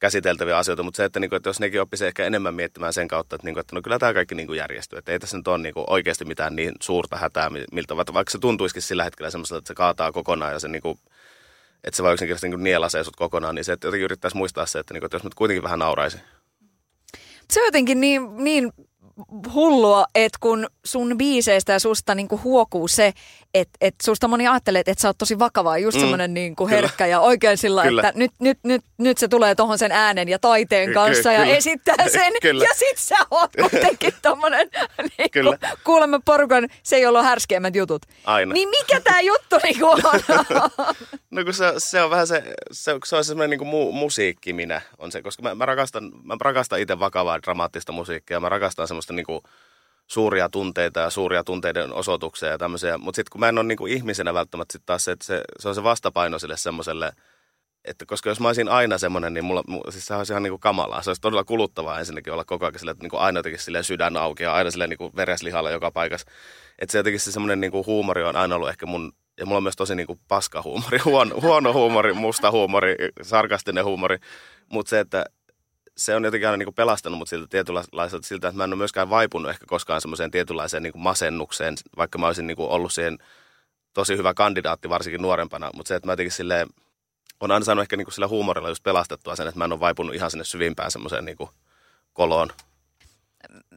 [0.00, 3.08] käsiteltäviä asioita, mutta se, että, niin kuin, että jos nekin oppisi ehkä enemmän miettimään sen
[3.08, 5.36] kautta, että, niin kuin, että no kyllä tämä kaikki niin kuin järjestyy, että ei tässä
[5.36, 9.30] nyt ole niin kuin, oikeasti mitään niin suurta hätää, miltä, vaikka se tuntuisikin sillä hetkellä
[9.30, 10.98] semmoiselta, että se kaataa kokonaan ja se niin kuin,
[11.84, 14.78] että se vaan yksinkertaisesti niin nielasee sut kokonaan, niin se, että jotenkin yrittäisi muistaa se,
[14.78, 16.18] että, niin kuin, että jos nyt kuitenkin vähän nauraisi.
[17.50, 18.72] Se on jotenkin niin, niin
[19.54, 23.12] hullua, että kun sun biiseistä ja susta niinku huokuu se,
[23.54, 26.00] että et susta moni ajattelee, että et sä oot tosi vakavaa, just mm.
[26.00, 28.02] semmoinen niinku herkkä ja oikein sillä, kyllä.
[28.08, 31.40] että nyt, nyt, nyt, nyt se tulee tohon sen äänen ja taiteen kanssa Ky- ja
[31.40, 31.56] kyllä.
[31.56, 32.32] esittää sen.
[32.42, 32.64] kyllä.
[32.64, 34.68] Ja sit sä oot kuitenkin tommonen
[35.18, 38.02] niinku, kuulemme porukan, se ei ollut härskeimmät jutut.
[38.24, 38.54] Aina.
[38.54, 40.00] Niin mikä tää juttu niinku on?
[41.30, 44.80] no kun se, se on vähän se, se, se on semmoinen niinku mu, musiikki minä
[44.98, 49.12] on se, koska mä, mä rakastan, mä rakastan itse vakavaa dramaattista musiikkia, mä rakastan semmoista
[49.12, 49.42] niinku,
[50.10, 52.98] suuria tunteita ja suuria tunteiden osoituksia ja tämmöisiä.
[52.98, 55.68] Mutta sitten kun mä en ole niinku ihmisenä välttämättä sit taas se, että se, se
[55.68, 57.12] on se vastapaino sille semmoiselle,
[57.84, 61.02] että koska jos mä olisin aina semmoinen, niin mulla, siis se olisi ihan niinku kamalaa.
[61.02, 64.16] Se olisi todella kuluttavaa ensinnäkin olla koko ajan sille, että niinku aina jotenkin silleen sydän
[64.16, 66.30] auki ja aina silleen niinku vereslihalla joka paikassa.
[66.78, 69.62] Että se jotenkin se semmoinen niinku huumori on aina ollut ehkä mun, ja mulla on
[69.62, 74.18] myös tosi niinku paska huumori, huono, huono huumori, musta huumori, sarkastinen huumori.
[74.68, 75.24] Mutta se, että
[76.00, 78.78] se on jotenkin aina niin kuin pelastanut mut siltä tietynlaiselta siltä, että mä en ole
[78.78, 82.92] myöskään vaipunut ehkä koskaan semmoiseen tietynlaiseen niin kuin masennukseen, vaikka mä olisin niin kuin ollut
[82.92, 83.18] siihen
[83.94, 86.68] tosi hyvä kandidaatti varsinkin nuorempana, mutta se, että mä jotenkin silleen,
[87.40, 89.80] on aina saanut ehkä niin kuin sillä huumorilla just pelastettua sen, että mä en ole
[89.80, 91.50] vaipunut ihan sinne syvimpään semmoiseen niin kuin
[92.12, 92.50] koloon.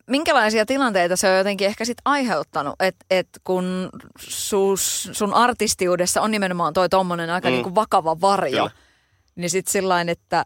[0.08, 6.32] Minkälaisia tilanteita se on jotenkin ehkä sit aiheuttanut, että et kun sus, sun artistiudessa on
[6.32, 7.52] nimenomaan toi tommonen aika mm.
[7.52, 8.84] niin kuin vakava varjo, Kyllä
[9.36, 10.46] niin sitten sillain, että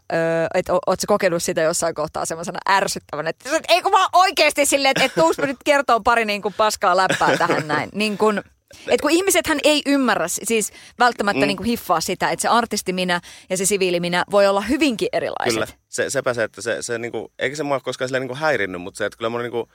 [0.54, 5.04] et, ootko kokenut sitä jossain kohtaa semmoisena ärsyttävän, että ei kun vaan oikeasti silleen, että
[5.04, 7.88] et tuuspa nyt kertoo pari niin kuin paskaa läppää tähän näin.
[7.94, 8.42] Niin kun,
[8.88, 11.46] et kun ihmisethän ei ymmärrä, siis välttämättä mm.
[11.46, 13.20] niin kuin hiffaa sitä, että se artisti minä
[13.50, 15.54] ja se siviili minä voi olla hyvinkin erilaiset.
[15.54, 18.28] Kyllä, se, sepä se, että se, se niin kuin, eikä se mua koskaan silleen niin
[18.28, 19.68] kuin häirinnyt, mutta se, että kyllä mun niin kuin,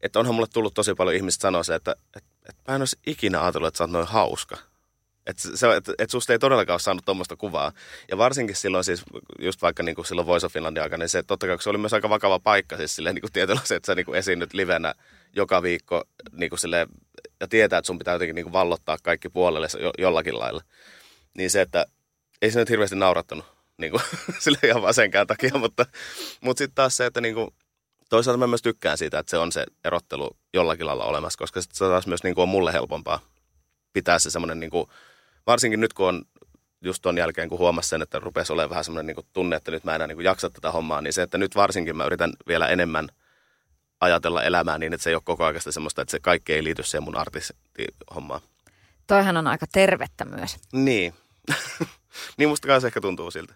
[0.00, 2.98] että onhan mulle tullut tosi paljon ihmistä sanoa se, että, että, että mä en olisi
[3.06, 4.56] ikinä ajatellut, että sä oot noin hauska.
[5.26, 7.72] Että et, et susta ei todellakaan ole saanut tuommoista kuvaa.
[8.10, 9.02] Ja varsinkin silloin siis,
[9.38, 11.78] just vaikka niin kuin silloin Voice of Finlandin aikana, niin se totta kai se oli
[11.78, 14.54] myös aika vakava paikka siis silleen niin kuin tietyllä se, että sä niin kuin esiinnyt
[14.54, 14.94] livenä
[15.36, 16.88] joka viikko niin kuin silleen,
[17.40, 20.62] ja tietää, että sun pitää jotenkin niin kuin vallottaa kaikki puolelle jo, jollakin lailla.
[21.34, 21.86] Niin se, että
[22.42, 23.44] ei se nyt hirveästi naurattanut
[23.78, 24.02] niin kuin,
[24.42, 25.86] sille ihan vaan senkään takia, mutta,
[26.40, 27.50] mutta sitten taas se, että niin kuin,
[28.08, 31.68] toisaalta mä myös tykkään siitä, että se on se erottelu jollakin lailla olemassa, koska se
[31.78, 33.32] taas myös niin kuin on mulle helpompaa
[33.92, 34.86] pitää se semmoinen niin kuin,
[35.46, 36.24] varsinkin nyt kun on
[36.80, 39.84] just ton jälkeen, kun huomasin sen, että rupesi olemaan vähän semmoinen niin tunne, että nyt
[39.84, 42.68] mä enää niin kuin jaksa tätä hommaa, niin se, että nyt varsinkin mä yritän vielä
[42.68, 43.08] enemmän
[44.00, 46.82] ajatella elämää niin, että se ei ole koko ajan semmoista, että se kaikki ei liity
[46.82, 48.40] siihen mun artistihommaan.
[49.06, 50.56] Toihan on aika tervettä myös.
[50.72, 51.14] Niin.
[52.38, 53.54] niin musta kanssa ehkä tuntuu siltä.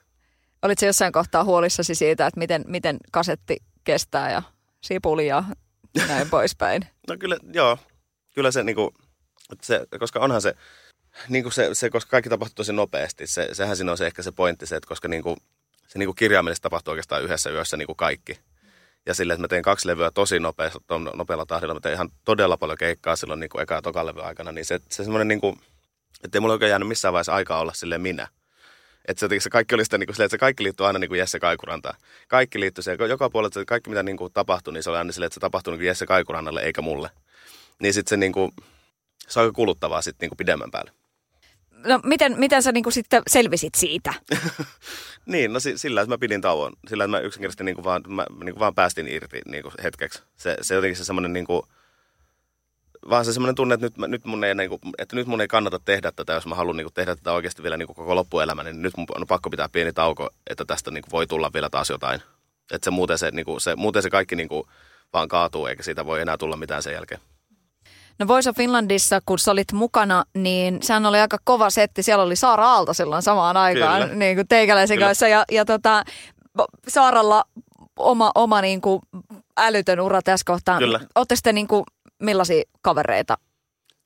[0.62, 4.42] Olitko jossain kohtaa huolissasi siitä, että miten, miten kasetti kestää ja
[4.80, 5.44] sipuli ja
[6.08, 6.86] näin poispäin?
[7.08, 7.78] No kyllä, joo.
[8.34, 8.94] Kyllä se niinku,
[9.62, 10.54] Se, koska onhan se,
[11.28, 13.26] niin kuin se, se, koska kaikki tapahtuu tosi nopeasti.
[13.26, 15.36] Se, sehän siinä on se ehkä se pointti, se, että koska niin kuin,
[15.86, 18.38] se niin kuin kirjaimellisesti tapahtuu oikeastaan yhdessä yössä niin kuin kaikki.
[19.06, 22.56] Ja sille, että mä tein kaksi levyä tosi nopealla, nopealla tahdilla, mä tein ihan todella
[22.56, 25.60] paljon keikkaa silloin niin kuin eka ja toka aikana, niin se, se semmoinen niin kuin,
[26.24, 28.28] että ei mulla oikein jäänyt missään vaiheessa aikaa olla sille minä.
[29.08, 31.18] Että se, se kaikki oli sitä, niin kuin, että se kaikki liittyy aina niin kuin
[31.18, 31.96] Jesse Kaikurantaan.
[32.28, 35.12] Kaikki liittyy siihen, joka puolella, että kaikki mitä niin kuin tapahtui, niin se oli aina
[35.12, 37.10] silleen, että se tapahtui niin kuin Jesse Kaikurannalle eikä mulle.
[37.78, 38.52] Niin sitten se, niin kuin,
[39.28, 40.90] se on aika kuluttavaa sitten niin kuin pidemmän päälle.
[41.84, 44.14] No miten, miten sä niinku sitten selvisit siitä?
[45.26, 46.72] niin, no sillä, että mä pidin tauon.
[46.88, 50.22] Sillä, että mä yksinkertaisesti niinku vaan, mä, niinku vaan päästin irti niinku hetkeksi.
[50.36, 51.66] Se, se jotenkin se semmoinen niinku,
[53.10, 55.80] vaan se semmoinen tunne, että nyt, nyt mun ei, niinku, että nyt mun ei kannata
[55.84, 58.96] tehdä tätä, jos mä haluan niinku tehdä tätä oikeasti vielä niinku koko loppuelämä, niin nyt
[58.96, 62.22] mun on pakko pitää pieni tauko, että tästä niinku voi tulla vielä taas jotain.
[62.72, 64.68] Että se muuten se, niinku, se, muuten se kaikki niinku
[65.12, 67.20] vaan kaatuu, eikä siitä voi enää tulla mitään sen jälkeen.
[68.18, 72.02] No Voice of Finlandissa, kun sä olit mukana, niin sehän oli aika kova setti.
[72.02, 74.14] Siellä oli Saara Aalto silloin samaan aikaan Kyllä.
[74.14, 75.06] niin kuin teikäläisen Kyllä.
[75.06, 75.28] kanssa.
[75.28, 76.04] Ja, ja tota,
[76.88, 77.44] Saaralla
[77.98, 79.02] oma, oma niin kuin
[79.56, 80.78] älytön ura tässä kohtaa.
[80.78, 81.00] Kyllä.
[81.14, 81.84] Olette sitten niin kuin,
[82.22, 83.38] millaisia kavereita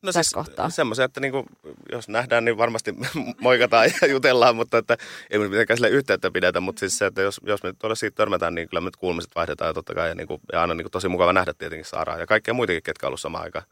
[0.02, 0.32] No siis
[0.68, 1.46] semmoisia, että niinku,
[1.92, 2.94] jos nähdään, niin varmasti
[3.40, 4.96] moikataan ja jutellaan, mutta että
[5.30, 8.14] ei me mitenkään sille yhteyttä pidetä, mutta siis se, että jos, jos me tuolla siitä
[8.14, 11.08] törmätään, niin kyllä me kuulmiset vaihdetaan ja totta kai, ja, niinku, ja aina niinku, tosi
[11.08, 13.64] mukava nähdä tietenkin Saaraa ja kaikkia muitakin, ketkä on ollut samaan aikaan.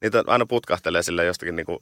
[0.00, 1.78] Niitä aina putkahtelee sille jostakin niinku,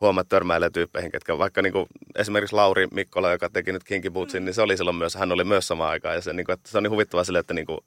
[0.00, 4.54] huomaat törmäilee tyyppeihin, ketkä vaikka niinku, esimerkiksi Lauri Mikkola, joka teki nyt Kinky Bootsin, niin
[4.54, 6.82] se oli silloin myös, hän oli myös samaan aikaan ja se, niinku, että se on
[6.82, 7.84] niin huvittavaa sille, että niinku,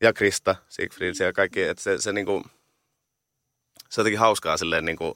[0.00, 2.42] ja Krista, Siegfried ja kaikki, että se, se niinku,
[3.88, 5.14] se on jotenkin hauskaa silleen, niin kuin,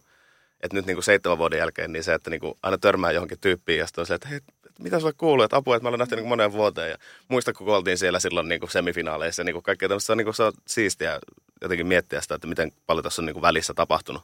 [0.61, 3.39] että nyt niin kuin seitsemän vuoden jälkeen, niin se, että niin kuin aina törmää johonkin
[3.41, 4.41] tyyppiin ja sitten on se, että hei,
[4.79, 6.91] mitä sulle kuuluu, että apua, että mä olen nähty niin moneen vuoteen.
[6.91, 6.97] Ja
[7.29, 10.19] muista, kun oltiin siellä silloin niin kuin semifinaaleissa ja niin kuin kaikkea tämmöistä, se on,
[10.19, 11.21] niin kuin, se on siistiä
[11.61, 14.23] jotenkin miettiä sitä, että miten paljon tässä on niin kuin välissä tapahtunut.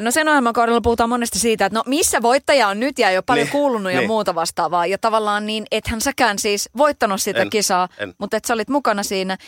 [0.00, 3.22] No sen ohjelman kohdalla puhutaan monesti siitä, että no missä voittaja on nyt ja jo
[3.22, 4.08] paljon niin, kuulunut ja niin.
[4.08, 4.86] muuta vastaavaa.
[4.86, 8.14] Ja tavallaan niin, ethän säkään siis voittanut sitä en, kisaa, en.
[8.18, 9.38] mutta että sä olit mukana siinä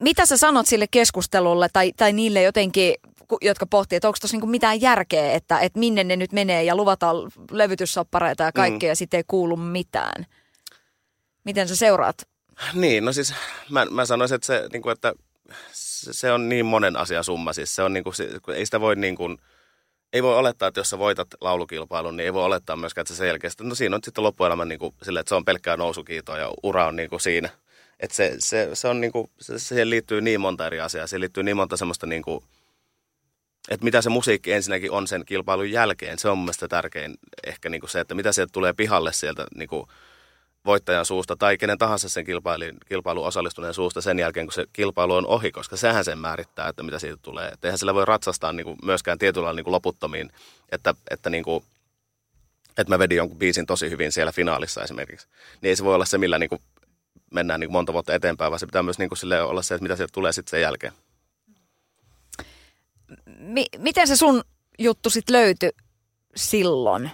[0.00, 2.94] mitä sä sanot sille keskustelulle tai, tai niille jotenkin,
[3.40, 6.76] jotka pohtii, että onko tuossa niinku mitään järkeä, että, että minne ne nyt menee ja
[6.76, 7.16] luvataan
[7.50, 8.90] levytyssoppareita ja kaikkea mm.
[8.90, 10.26] ja sitten ei kuulu mitään.
[11.44, 12.28] Miten sä seuraat?
[12.74, 13.34] Niin, no siis
[13.70, 15.12] mä, mä sanoisin, että se, niin kuin, että
[15.72, 17.52] se on niin monen asia summa.
[17.52, 18.14] Siis se on niin kuin,
[18.54, 19.38] ei sitä voi niin kuin,
[20.12, 23.26] ei voi olettaa, että jos sä voitat laulukilpailun, niin ei voi olettaa myöskään, että se
[23.26, 26.52] jälkeen, no siinä on sitten loppuelämä niin kuin, sille, että se on pelkkää nousukiitoa ja
[26.62, 27.50] ura on niin kuin siinä–
[28.00, 31.06] että se, se, se on niinku, se, siihen liittyy niin monta eri asiaa.
[31.06, 32.44] Siihen liittyy niin monta semmoista niinku,
[33.68, 36.18] että mitä se musiikki ensinnäkin on sen kilpailun jälkeen.
[36.18, 37.14] Se on mun tärkein
[37.46, 39.88] ehkä niinku se, että mitä sieltä tulee pihalle sieltä niinku
[40.66, 45.14] voittajan suusta tai kenen tahansa sen kilpailun, kilpailuun osallistuneen suusta sen jälkeen, kun se kilpailu
[45.14, 47.48] on ohi, koska sehän sen määrittää, että mitä siitä tulee.
[47.48, 50.32] Että eihän sillä voi ratsastaa niinku myöskään tietyllä niinku loputtomiin,
[50.72, 51.64] että, että niinku,
[52.68, 55.28] että mä vedin jonkun biisin tosi hyvin siellä finaalissa esimerkiksi.
[55.60, 56.60] Niin ei se voi olla se, millä niinku
[57.30, 59.96] mennään niin monta vuotta eteenpäin, vaan se pitää myös niin kuin olla se, että mitä
[59.96, 60.92] sieltä tulee sitten sen jälkeen.
[63.26, 64.42] M- miten se sun
[64.78, 65.70] juttu sitten löytyi
[66.36, 67.10] silloin?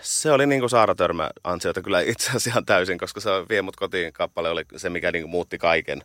[0.00, 3.62] Se oli niin kuin Saara Törmä ansiota kyllä itse asiassa ihan täysin, koska se vie
[3.62, 6.02] mut kotiin kappale oli se, mikä niin kuin muutti kaiken.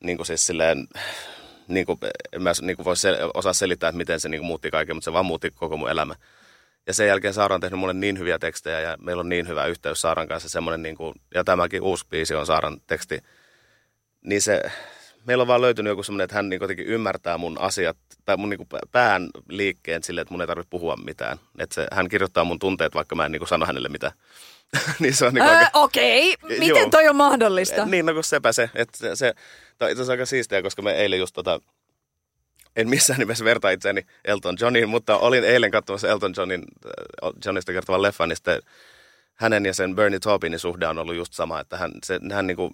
[0.00, 0.88] Niin kuin siis silleen,
[1.68, 1.98] niin kuin,
[2.32, 4.96] en mä niin kuin voi sel- osaa selittää, että miten se niin kuin muutti kaiken,
[4.96, 6.14] mutta se vaan muutti koko mun elämä.
[6.86, 9.66] Ja sen jälkeen Saara on tehnyt mulle niin hyviä tekstejä ja meillä on niin hyvä
[9.66, 10.48] yhteys Saaran kanssa.
[10.48, 13.18] Semmoinen niin kuin, ja tämäkin uusi biisi on Saaran teksti.
[14.24, 14.62] Niin se,
[15.26, 18.50] meillä on vaan löytynyt joku semmoinen, että hän niin jotenkin ymmärtää mun asiat tai mun
[18.50, 21.38] niin pään liikkeen silleen, että mun ei tarvitse puhua mitään.
[21.58, 24.12] Että se, hän kirjoittaa mun tunteet, vaikka mä en niin sano hänelle mitään.
[25.00, 26.58] niin se on niin öö, Okei, okay.
[26.58, 26.90] miten joo.
[26.90, 27.84] toi on mahdollista?
[27.86, 28.70] Niin, no kun sepä se.
[28.74, 29.34] Että se, se,
[29.78, 31.60] tämä on itse asiassa aika siistiä, koska me eilen just tota,
[32.76, 37.72] en missään nimessä verta itseäni Elton Johniin, mutta olin eilen katsomassa Elton Johnin, äh, Johnista
[37.72, 38.62] kertovan leffan, niin sitten
[39.34, 42.56] hänen ja sen Bernie Taupinin suhde on ollut just sama, että hän, se, hän niin
[42.56, 42.70] kuin,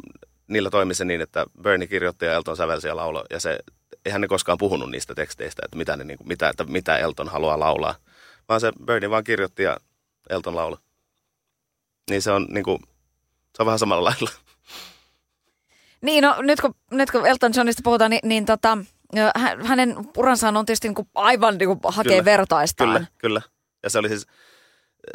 [0.49, 3.59] niillä toimi se niin, että Bernie kirjoitti ja Elton sävelsi ja laulo, ja se,
[4.05, 7.29] eihän ne koskaan puhunut niistä teksteistä, että mitä, ne, niin kuin, mitä, että mitä Elton
[7.29, 7.95] haluaa laulaa,
[8.49, 9.77] vaan se Bernie vaan kirjoitti ja
[10.31, 10.79] Elton laulo.
[12.11, 12.79] Niin se on, niin kuin,
[13.57, 14.31] se on vähän samalla lailla.
[16.01, 18.79] Niin, no nyt kun, nyt kun Elton Johnista puhutaan, niin, niin tota,
[19.65, 22.93] hänen uransa on tietysti niin kuin aivan niin kuin hakee kyllä, vertaistaan.
[22.93, 23.43] Kyllä, kyllä.
[23.83, 24.27] Ja se oli siis,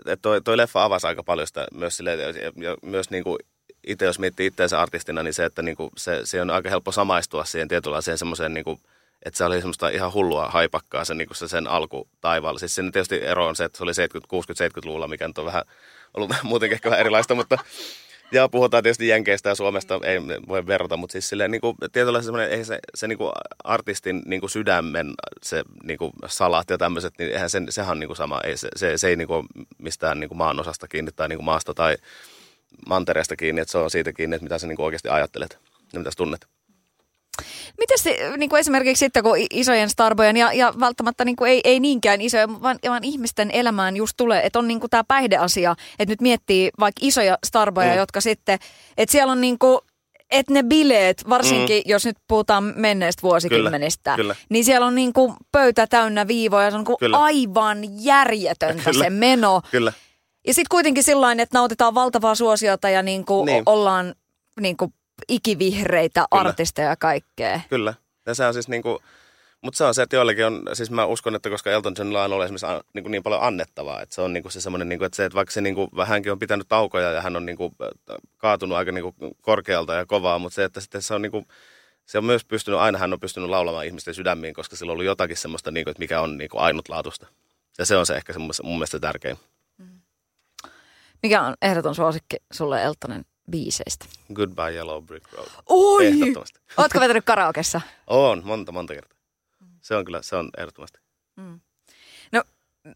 [0.06, 3.38] että toi, toi leffa avasi aika paljon sitä myös sille, ja, ja myös niin kuin
[3.88, 6.91] itse, jos miettii itseänsä artistina, niin se, että niin kuin se, se on aika helppo
[6.91, 8.80] samaistua siihen tietynlaiseen semmoiseen, niin kuin,
[9.25, 12.60] että se oli semmoista ihan hullua haipakkaa se, niin kuin se sen alku taivaalla.
[12.60, 13.91] Siis siinä tietysti ero on se, että se oli
[14.27, 15.63] 60, 60-70-luvulla, mikä nyt on vähän
[16.13, 17.58] ollut muutenkin ehkä vähän erilaista, mutta
[18.32, 22.26] Ja puhutaan tietysti Jenkeistä ja Suomesta, ei voi verrata, mutta siis silleen niin kuin, tietynlainen
[22.26, 23.32] semmoinen, se, se niin kuin
[23.63, 25.13] artistin niin kuin sydämen
[25.44, 28.58] se niin kuin salat ja tämmöiset, niin eihän se, sehän on niin kuin sama, ei,
[28.58, 31.46] se, se, se ei niin kuin mistään niin kuin maan osasta kiinni tai niin kuin
[31.46, 31.98] maasta tai
[32.88, 35.58] mantereesta kiinni, että se on siitä kiinni, että mitä sä niin kuin oikeasti ajattelet
[35.94, 36.46] ja mitä sä tunnet.
[37.78, 41.62] Miten se niin kuin esimerkiksi sitten, kun isojen starbojen ja, ja välttämättä niin kuin ei,
[41.63, 45.76] ei niinkään isoja, vaan, vaan ihmisten elämään just tulee, että on niin kuin tämä päihdeasia,
[46.00, 47.98] että nyt miettii vaikka isoja starboja, mm.
[47.98, 48.60] jotka sitten,
[48.98, 49.80] että siellä on niin kuin,
[50.32, 51.89] että ne bileet, varsinkin mm.
[51.89, 54.36] jos nyt puhutaan menneistä vuosikymmenistä, kyllä, kyllä.
[54.50, 59.04] niin siellä on niin kuin pöytä täynnä viivoja, se on niin aivan järjetöntä kyllä.
[59.04, 59.62] se meno.
[59.72, 59.94] Kyllä.
[60.48, 63.63] Ja sitten kuitenkin sillä että nautitaan valtavaa suosiota ja niin kuin niin.
[63.65, 64.15] ollaan
[64.60, 64.94] niin kuin
[65.28, 66.42] ikivihreitä Kyllä.
[66.42, 67.62] artisteja ja kaikkea.
[67.70, 67.94] Kyllä.
[68.26, 69.02] Ja se on siis niinku,
[69.62, 72.34] mutta se on se, että joillekin on, siis mä uskon, että koska Elton Johnilla on
[72.34, 75.00] ollut esimerkiksi niin, kuin niin paljon annettavaa, että se on niin kuin se semmoinen, niin
[75.00, 77.46] kuin, että se, että vaikka se niin kuin, vähänkin on pitänyt taukoja ja hän on
[77.46, 77.76] niin kuin,
[78.38, 81.46] kaatunut aika niin kuin, korkealta ja kovaa, mutta se, että sitten se on niin kuin,
[82.06, 85.06] se on myös pystynyt, aina hän on pystynyt laulamaan ihmisten sydämiin, koska sillä on ollut
[85.06, 87.28] jotakin semmoista, niin kuin, että mikä on niin kuin ainutlaatusta.
[87.78, 89.38] Ja se on se ehkä se mun, mun mielestä tärkein.
[91.24, 94.06] Mikä on ehdoton suosikki sulle Eltonen biiseistä?
[94.34, 95.47] Goodbye Yellow Brick Road.
[95.65, 96.12] Oi!
[96.77, 97.82] Ootko vetänyt karaokessa?
[98.08, 99.17] on, monta, monta kertaa.
[99.82, 100.99] Se on kyllä, se on ehdottomasti.
[101.36, 101.60] Mm.
[102.32, 102.43] No,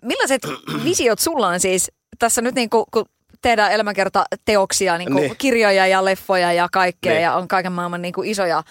[0.01, 0.41] millaiset
[0.85, 3.05] visiot sulla on siis tässä nyt niin kuin, kun
[3.41, 5.37] tehdään elämäkertateoksia, niin kuin niin.
[5.37, 7.23] kirjoja ja leffoja ja kaikkea niin.
[7.23, 8.63] ja on kaiken maailman niin kuin isoja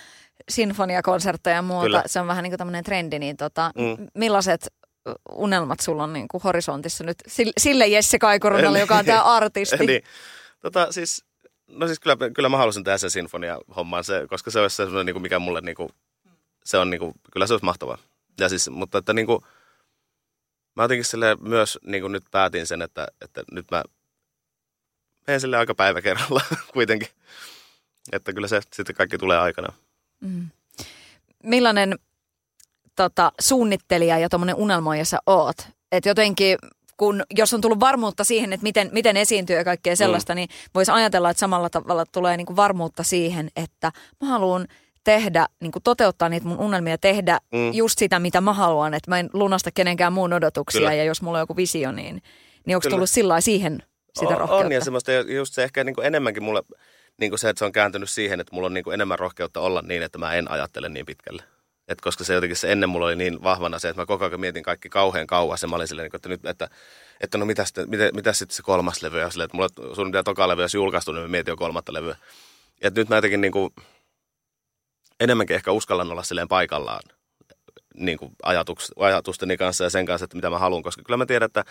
[0.49, 1.87] sinfoniakonsertteja ja muuta.
[1.87, 2.03] Kyllä.
[2.07, 4.07] Se on vähän niin kuin tämmöinen trendi, niin tota, mm.
[4.15, 4.67] millaiset
[5.31, 7.17] unelmat sulla on niin kuin horisontissa nyt
[7.59, 9.87] sille Jesse Kaikurunalle, joka on tämä artisti?
[9.87, 10.03] niin.
[10.61, 11.25] Tota, siis
[11.75, 14.85] No siis kyllä, kyllä mä haluaisin tehdä se sinfonia homman, se, koska se olisi se,
[14.85, 15.89] niin kuin mikä mulle, niin kuin,
[16.65, 17.99] se on niin kuin, kyllä se olisi mahtavaa.
[18.41, 19.41] Ja siis, mutta että niin kuin,
[20.77, 23.83] mä jotenkin sille myös niin kuin nyt päätin sen, että, että nyt mä
[25.27, 26.41] menen sille aika päivä kerralla
[26.75, 27.09] kuitenkin.
[28.13, 29.73] Että kyllä se sitten kaikki tulee aikana.
[30.21, 30.49] Mm.
[31.43, 31.99] Millainen
[32.97, 35.57] tota, suunnittelija ja tuommoinen unelmoija sä oot?
[35.93, 36.59] Että jotenkin
[36.97, 40.37] kun jos on tullut varmuutta siihen, että miten, miten esiintyy ja kaikkea sellaista, mm.
[40.37, 44.69] niin voisi ajatella, että samalla tavalla tulee niin kuin varmuutta siihen, että mä haluan
[45.05, 47.73] tehdä, niin kuin toteuttaa niitä mun unelmia, tehdä mm.
[47.73, 50.95] just sitä, mitä mä haluan, että mä en lunasta kenenkään muun odotuksia Kyllä.
[50.95, 52.23] ja jos mulla on joku visio, niin,
[52.67, 53.83] niin onko tullut sillä siihen
[54.19, 54.67] sitä on, rohkeutta?
[54.67, 56.63] On ja semmoista just se ehkä niin kuin enemmänkin mulle
[57.21, 59.61] niin kuin se, että se on kääntynyt siihen, että mulla on niin kuin enemmän rohkeutta
[59.61, 61.43] olla niin, että mä en ajattele niin pitkälle.
[61.89, 64.41] Et koska se jotenkin se ennen mulla oli niin vahvana se, että mä koko ajan
[64.41, 66.69] mietin kaikki kauhean kauas ja mä olin silleen, että, nyt, että,
[67.21, 70.09] että no mitä sitten, mitä, mitä sitten se kolmas levy ja silleen, että mulla sun
[70.09, 72.17] pitää toka levy, jos julkaistu, niin mä mietin jo kolmatta levyä.
[72.83, 73.71] Ja nyt mä jotenkin niin kuin,
[75.21, 77.03] enemmänkin ehkä uskallan olla silleen paikallaan
[77.95, 81.27] niin kuin ajatuks, ajatusteni kanssa ja sen kanssa, että mitä mä haluan, koska kyllä mä
[81.27, 81.65] tiedän, että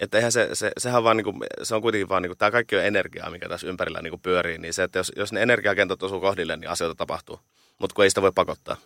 [0.00, 2.84] että eihän se, se, sehän vaan niinku, se on kuitenkin vaan, niinku, tämä kaikki on
[2.84, 6.56] energiaa, mikä tässä ympärillä niinku pyörii, niin se, että jos, jos ne energiakentät osuu kohdille,
[6.56, 7.40] niin asioita tapahtuu.
[7.78, 8.76] Mutta kun ei sitä voi pakottaa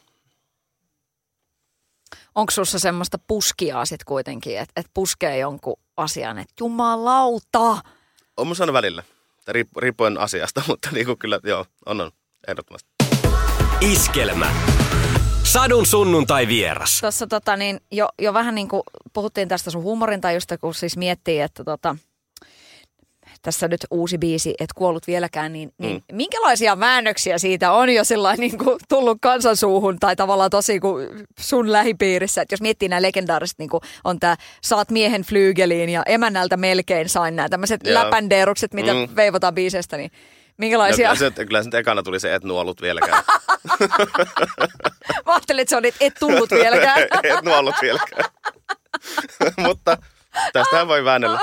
[2.35, 7.79] onko sussa semmoista puskia sitten kuitenkin, että et puskee jonkun asian, että jumalauta.
[8.37, 9.03] On mun aina välillä,
[9.77, 12.11] riippuen asiasta, mutta niinku kyllä joo, on on,
[12.49, 12.91] ehdottomasti.
[13.81, 14.53] Iskelmä.
[15.43, 17.01] Sadun sunnuntai vieras.
[17.01, 21.41] Tuossa tota, niin, jo, jo vähän niin kuin puhuttiin tästä sun huumorintajusta, kun siis miettii,
[21.41, 21.97] että tota,
[23.43, 26.17] tässä nyt uusi biisi, et kuollut vieläkään, niin, niin mm.
[26.17, 28.03] minkälaisia väännöksiä siitä on jo
[28.37, 31.09] niin kuin tullut kansansuuhun tai tavallaan tosi kuin
[31.41, 32.43] sun lähipiirissä?
[32.43, 37.09] Et jos miettii nämä legendaariset, niin kuin on tämä Saat miehen flyygeliin ja emännältä melkein
[37.09, 39.09] sain nämä tämmöiset läpändeerukset, mitä mm.
[39.17, 40.11] veivotaan biisestä, niin
[40.57, 41.09] minkälaisia?
[41.09, 43.23] No, kyllä, se, kyllä se ekana tuli se, et nuollut vieläkään.
[45.27, 47.03] Mä ajattelin, että se on, että et tullut vieläkään.
[47.25, 48.25] et nuollut vieläkään.
[49.67, 49.99] Mutta
[50.53, 51.41] tästähän voi väännellä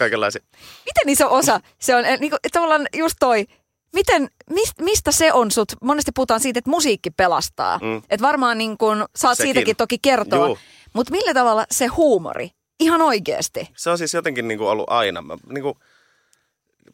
[0.00, 0.42] kaikenlaisia.
[0.86, 3.46] Miten iso osa se on, niin kuin, tavallaan just toi,
[3.92, 5.72] miten, mist, mistä se on sut?
[5.82, 7.78] Monesti puhutaan siitä, että musiikki pelastaa.
[7.82, 7.96] Mm.
[7.96, 9.48] Että varmaan niin kun, saat Sekin.
[9.48, 10.58] siitäkin toki kertoa.
[10.92, 12.50] Mutta millä tavalla se huumori?
[12.80, 13.68] Ihan oikeasti.
[13.76, 15.22] Se on siis jotenkin niin kuin ollut aina.
[15.22, 15.74] Mä, niin kuin,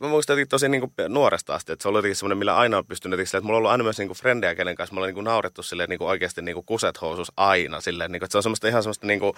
[0.01, 2.79] mä muistan jotenkin tosi niin kuin nuoresta asti, että se oli jotenkin semmoinen, millä aina
[2.79, 5.09] on pystynyt, että mulla on ollut aina myös niin kuin frendejä, kenen kanssa mä olen
[5.09, 7.81] niin kuin naurettu silleen niin kuin oikeasti niin kuin kuset housus aina.
[7.81, 9.33] Silleen, niin kuin, että se on semmoista ihan semmoista niin kuin,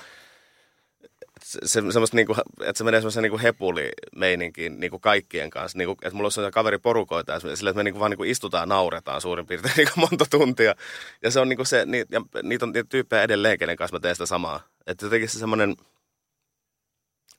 [1.43, 5.79] se, semmoista niinku, että se menee semmoisen niinku hepuli-meininkiin niinku kaikkien kanssa.
[5.79, 9.47] Niinku, että mulla on sellaisia kaveriporukoita sillä, että me niinku vaan niinku istutaan nauretaan suurin
[9.47, 10.75] piirtein niinku monta tuntia.
[11.23, 14.01] Ja se on niinku se, ni, ja niitä on niitä tyyppejä edelleen, kenen kanssa mä
[14.01, 14.61] teen sitä samaa.
[14.87, 15.77] Että jotenkin se semmoinen,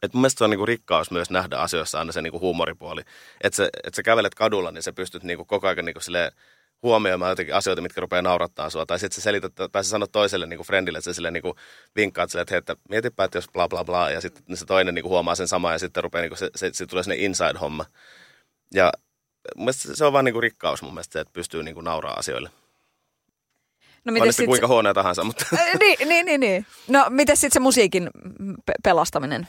[0.04, 3.02] että mun mielestä se on niinku rikkaus myös nähdä asioissa aina se niinku huumoripuoli.
[3.42, 6.32] Että sä, et sä kävelet kadulla, niin sä pystyt niinku koko ajan niinku silleen,
[6.84, 8.86] huomioimaan jotenkin asioita, mitkä rupeaa naurattaa sua.
[8.86, 11.44] Tai sitten sä selität, tai sä sanot toiselle niin kuin friendille, että sä sille niin
[11.44, 11.54] kuin
[11.96, 14.96] vinkkaat sille, että, hei, että mietipä, että jos bla bla bla, ja sitten se toinen
[14.96, 17.16] niin kuin huomaa sen samaa, ja sitten rupeaa, niin kuin, se, se, se, tulee sinne
[17.16, 17.86] inside-homma.
[18.74, 18.92] Ja
[19.56, 22.50] mun se on vaan niinku rikkaus mun mielestä se, että pystyy niinku nauraa asioille.
[24.06, 25.46] No miten sit, kuinka huonoja tahansa, mutta
[25.80, 26.66] niin, niin, niin, niin.
[26.88, 28.10] No miten sitten se musiikin
[28.66, 29.48] pe- pelastaminen?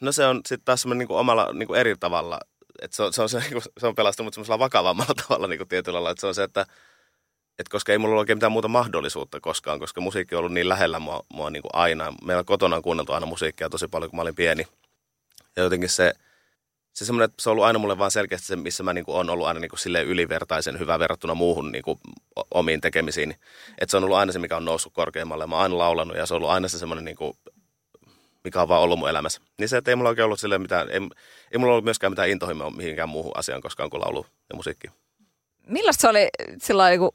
[0.00, 2.40] no se on sitten taas semmoinen niinku omalla niinku eri tavalla.
[2.82, 5.96] Että se on, se on, se, niinku, se on pelastunut semmoisella vakavammalla tavalla niinku tietyllä
[5.96, 6.10] lailla.
[6.10, 6.66] Että se on se, että
[7.58, 10.68] et koska ei mulla ole oikein mitään muuta mahdollisuutta koskaan, koska musiikki on ollut niin
[10.68, 12.14] lähellä mua, mua niinku aina.
[12.24, 14.66] Meillä kotona on kuunneltu aina musiikkia tosi paljon, kun mä olin pieni.
[15.56, 16.12] Ja jotenkin se,
[16.92, 19.30] se semmoinen, että se on ollut aina mulle vaan selkeästi se, missä mä niinku on
[19.30, 22.00] ollut aina niinku silleen ylivertaisen hyvä verrattuna muuhun niinku
[22.36, 23.30] o- omiin tekemisiin.
[23.78, 25.46] Että se on ollut aina se, mikä on noussut korkeammalle.
[25.46, 27.36] Mä oon aina laulanut ja se on ollut aina se semmoinen, niinku,
[28.44, 29.40] mikä on vaan ollut mun elämässä.
[29.58, 31.00] Niin se, että ei mulla oikein ollut silleen mitään, ei,
[31.52, 34.88] ei mulla ollut myöskään mitään intohimoa mihinkään muuhun asiaan koskaan kuin laulu ja musiikki.
[35.66, 36.28] Millaista se oli
[36.62, 37.10] sillä lailla,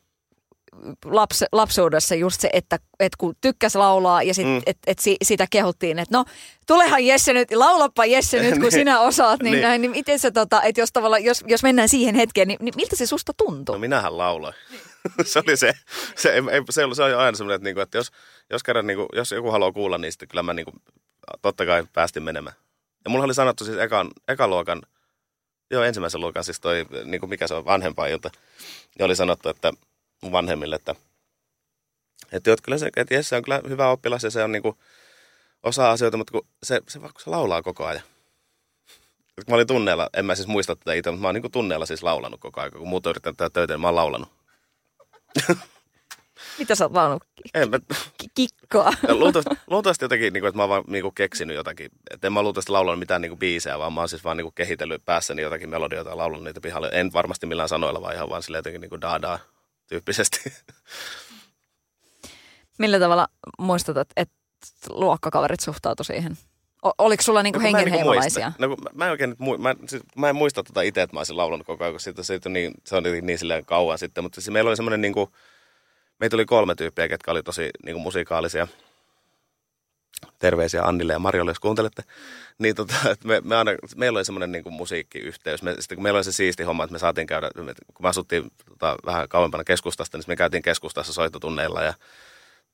[1.05, 4.61] laps, lapsuudessa just se, että, että kun tykkäs laulaa ja sit, Mm.
[4.65, 6.25] et, et si, sitä kehuttiin, että no
[6.67, 8.71] tulehan Jesse nyt, laulappa Jesse nyt, kun Niin.
[8.71, 9.61] sinä osaat, niin, Niin.
[9.61, 10.89] näin, niin miten se, tota, että jos,
[11.21, 13.75] jos, jos mennään siihen hetkeen, niin, niin miltä se susta tuntuu?
[13.75, 14.53] No minähän lauloin.
[15.25, 15.73] se oli se,
[16.15, 18.11] se, ei, ei, se, oli, se on aina semmoinen, että, niinku, että jos,
[18.49, 20.71] jos, kerran, niinku, jos joku haluaa kuulla, niin sitten kyllä mä niinku,
[21.41, 22.55] totta kai päästin menemään.
[23.05, 24.81] Ja mulla oli sanottu siis ekan, ekan luokan,
[25.71, 28.29] joo ensimmäisen luokan, siis toi, niinku, mikä se on, vanhempailta.
[28.99, 29.73] Ja oli sanottu, että
[30.21, 30.95] mun vanhemmille, että,
[32.31, 34.77] että, että kyllä se, että Jesse on kyllä hyvä oppilas ja se on niinku,
[35.63, 38.03] osaa asioita, mutta kun se, se, kun se laulaa koko ajan.
[39.47, 42.03] Mä olin tunneella, en mä siis muista tätä itse, mutta mä oon niinku tunneella siis
[42.03, 44.29] laulanut koko ajan, kun muut on yrittänyt tehdä töitä, niin mä oon laulanut.
[46.59, 47.23] Mitä sä oot laulunut?
[47.53, 47.79] En mä,
[48.17, 48.91] Ki- Kikkoa.
[49.19, 51.89] Luultavasti, luultavasti jotenkin, niin kuin, että mä oon vaan niin kuin, keksinyt jotakin.
[52.11, 54.45] Että en mä luultavasti laulanut mitään niin kuin, biisejä, vaan mä oon siis vaan niin
[54.45, 56.89] kuin, kehitellyt päässäni jotakin melodioita ja laulanut niitä pihalle.
[56.93, 59.39] En varmasti millään sanoilla, vaan ihan vaan silleen jotenkin niin kuin da
[59.87, 60.39] tyyppisesti.
[62.79, 63.27] Millä tavalla
[63.59, 64.33] muistat, että,
[64.89, 66.37] luokkakaverit suhtautu siihen?
[66.85, 68.45] O- oliko sulla niinku No, niinku hengenheimolaisia?
[68.59, 68.67] muista.
[68.67, 71.37] No, mä, en oikein mui- mä, siis, mä en muista tota itse, että mä olisin
[71.37, 74.23] laulanut koko ajan, kun siitä, siitä niin, se on niin, niin silleen kauan sitten.
[74.23, 75.29] Mutta siis meillä oli semmoinen, niin kuin,
[76.19, 78.67] meitä oli kolme tyyppiä, ketkä oli tosi niin kuin musikaalisia.
[80.39, 82.03] Terveisiä Annille ja Marjolle, jos kuuntelette.
[82.57, 85.63] Niin tota, että me, me aina, meillä oli semmoinen niin kuin musiikkiyhteys.
[85.63, 88.09] Me, sitten kun meillä oli se siisti homma, että me saatiin käydä, me- kun me
[88.09, 91.93] asuttiin tota, vähän kauempana keskustasta, niin me käytiin keskustassa soittotunneilla ja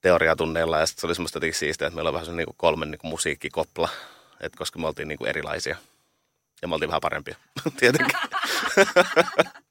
[0.02, 0.80] teoriatunneilla.
[0.80, 2.92] Ja sitten se oli semmoista jotenkin siistiä, että meillä oli vähän semmoinen niin kuin kolmen
[2.92, 3.90] niin musiikkikopla.
[4.42, 5.76] Et koska me oltiin niin kuin erilaisia.
[6.62, 7.36] Ja me oltiin vähän parempia,
[7.80, 8.18] tietenkin.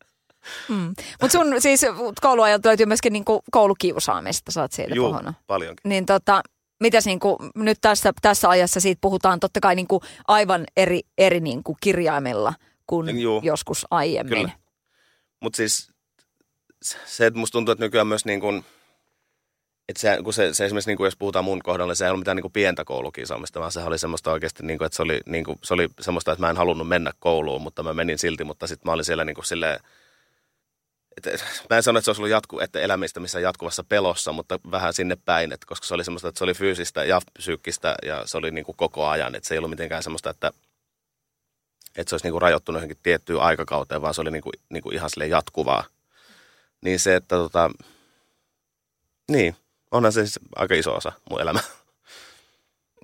[0.68, 0.94] Mm.
[1.20, 1.86] Mutta sun siis
[2.20, 5.34] kouluajalta löytyy myöskin niinku koulukiusaamista, sä oot siitä Juu, puhunut.
[5.46, 5.88] paljonkin.
[5.88, 6.42] Niin tota,
[6.80, 11.76] mitäs niinku, nyt tässä, tässä ajassa siitä puhutaan totta kai niinku aivan eri, eri niinku
[11.80, 12.54] kirjaimella
[12.86, 13.40] kuin Juu.
[13.44, 14.38] joskus aiemmin.
[14.38, 14.52] Kyllä.
[15.40, 15.92] Mutta siis
[16.82, 18.64] se, että musta tuntuu, että nykyään myös niin kuin,
[19.88, 22.20] että se, kun se, se esimerkiksi niin kuin jos puhutaan mun kohdalla, se ei ollut
[22.20, 25.20] mitään niin kuin pientä koulukiusaamista, vaan se oli semmoista oikeasti, niin kuin, että se oli,
[25.26, 28.44] niin kuin, se oli semmoista, että mä en halunnut mennä kouluun, mutta mä menin silti,
[28.44, 29.80] mutta sitten mä olin siellä niin kuin silleen,
[31.16, 31.30] että,
[31.70, 34.94] mä en sano, että se olisi ollut jatku, että elämistä missä jatkuvassa pelossa, mutta vähän
[34.94, 38.36] sinne päin, että koska se oli semmoista, että se oli fyysistä ja psyykkistä ja se
[38.36, 40.52] oli niin kuin koko ajan, että se ei ollut mitenkään semmoista, että,
[41.96, 44.82] että se olisi niin kuin rajoittunut johonkin tiettyyn aikakauteen, vaan se oli niin kuin, niin
[44.82, 45.84] kuin ihan silleen jatkuvaa.
[46.80, 47.70] Niin se, että tota,
[49.30, 49.56] niin,
[49.90, 51.62] onhan se siis aika iso osa mun elämää.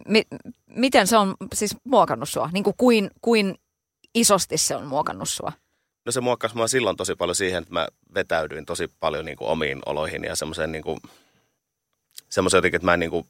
[0.07, 0.27] Mi-
[0.67, 2.51] miten se on siis muokannut sua?
[2.53, 3.59] Niin kuin kuin, kuin
[4.15, 5.53] isosti se on muokannut sua?
[6.09, 9.49] No se muokkasi mua silloin tosi paljon siihen, että mä vetäydyin tosi paljon niin kuin
[9.49, 11.01] omiin oloihin ja semmoiseen niin kuin,
[12.29, 13.27] semmoisen jotenkin, että mä en niin kuin,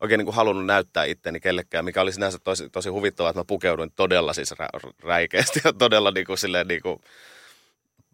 [0.00, 3.44] oikein niin kuin halunnut näyttää itteni kellekään, mikä oli sinänsä tosi, tosi huvittavaa, että mä
[3.44, 4.68] pukeuduin todella siis rä,
[5.02, 7.00] räikeästi ja todella niin kuin, silleen niin kuin,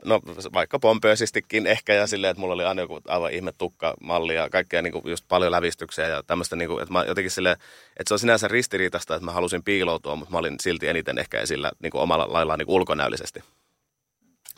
[0.05, 0.21] no
[0.53, 4.83] vaikka pompöösistikin ehkä ja silleen, että mulla oli aina joku aivan ihme tukkamalli ja kaikkea
[4.83, 7.57] niin kuin just paljon lävistyksiä ja tämmöistä, niin kuin, että mä jotenkin silleen,
[7.97, 11.41] että se on sinänsä ristiriitasta, että mä halusin piiloutua, mutta mä olin silti eniten ehkä
[11.41, 13.41] esillä niin kuin omalla laillaan niin kuin ulkonäöllisesti.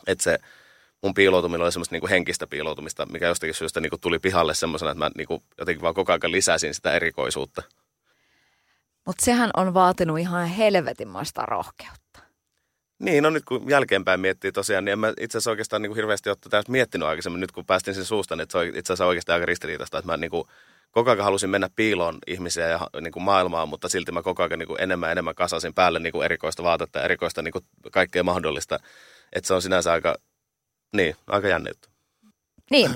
[0.07, 0.39] Että se
[1.03, 4.55] mun piiloutuminen oli semmoista niin kuin henkistä piiloutumista, mikä jostakin syystä niin kuin tuli pihalle
[4.55, 7.63] semmoisena, että mä niin kuin jotenkin vaan koko ajan lisäsin sitä erikoisuutta.
[9.07, 12.21] Mutta sehän on vaatinut ihan helvetinmaista rohkeutta.
[12.99, 15.97] Niin, no nyt kun jälkeenpäin miettii tosiaan, niin en mä itse asiassa oikeastaan niin kuin
[15.97, 17.41] hirveästi ole tätä miettinyt aikaisemmin.
[17.41, 20.13] Nyt kun päästin sen suusta, niin että se on itse asiassa oikeastaan aika ristiriitaista, että
[20.13, 20.45] mä niin kuin
[20.91, 24.59] koko ajan halusin mennä piiloon ihmisiä ja niin kuin maailmaan, mutta silti mä koko ajan
[24.59, 27.65] niin kuin enemmän ja enemmän kasasin päälle niin kuin erikoista vaatetta ja erikoista niin kuin
[27.93, 28.79] kaikkea mahdollista.
[29.33, 30.15] Että se on sinänsä aika,
[30.97, 31.89] niin, aika jännä juttu.
[32.71, 32.91] Niin,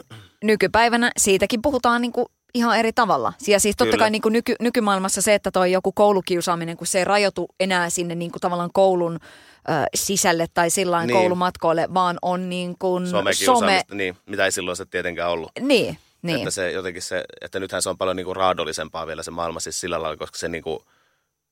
[0.45, 3.33] nykypäivänä siitäkin puhutaan niinku ihan eri tavalla.
[3.47, 4.03] Ja siis totta Kyllä.
[4.03, 8.15] kai niinku nyky, nykymaailmassa se, että toi joku koulukiusaaminen, kun se ei rajoitu enää sinne
[8.15, 11.07] niinku tavallaan koulun ö, sisälle tai sillä Niin.
[11.07, 11.19] niin.
[11.19, 15.51] koulumatkoille, vaan on niin kuin Somekiusaamista, niin, mitä ei silloin se tietenkään ollut.
[15.61, 16.39] Niin, niin.
[16.39, 19.81] Että se jotenkin se, että nythän se on paljon niinku raadollisempaa vielä se maailma siis
[19.81, 20.85] sillä lailla, koska se niinku,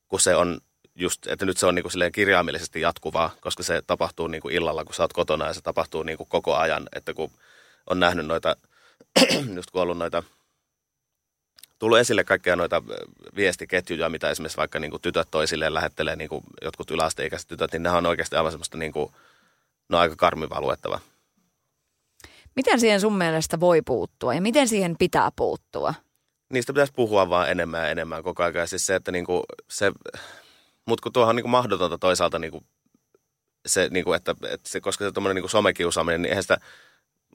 [0.08, 0.58] kun se on
[0.94, 4.84] just, että nyt se on niin kuin kirjaimellisesti jatkuvaa, koska se tapahtuu niin kuin illalla,
[4.84, 7.30] kun sä oot kotona ja se tapahtuu niin kuin koko ajan, että kun
[7.90, 8.56] on nähnyt noita,
[9.56, 10.22] just kun on ollut noita,
[11.78, 12.82] tullut esille kaikkia noita
[13.36, 17.82] viestiketjuja, mitä esimerkiksi vaikka niin kuin tytöt toisilleen lähettelee, niin kuin jotkut yläasteikäiset tytöt, niin
[17.82, 19.12] nehän on oikeasti aivan semmoista niin kuin,
[19.88, 21.00] no aika karmivaa luettavaa.
[22.56, 25.94] Miten siihen sun mielestä voi puuttua ja miten siihen pitää puuttua?
[26.52, 28.54] Niistä pitäisi puhua vaan enemmän ja enemmän koko ajan.
[28.54, 29.92] Ja siis se, että niinku se,
[30.86, 32.64] mutta kun tuohan on niinku mahdotonta toisaalta niinku
[33.66, 36.58] se, niinku, että, että se, koska se tuommoinen niinku somekiusaaminen, niin eihän sitä,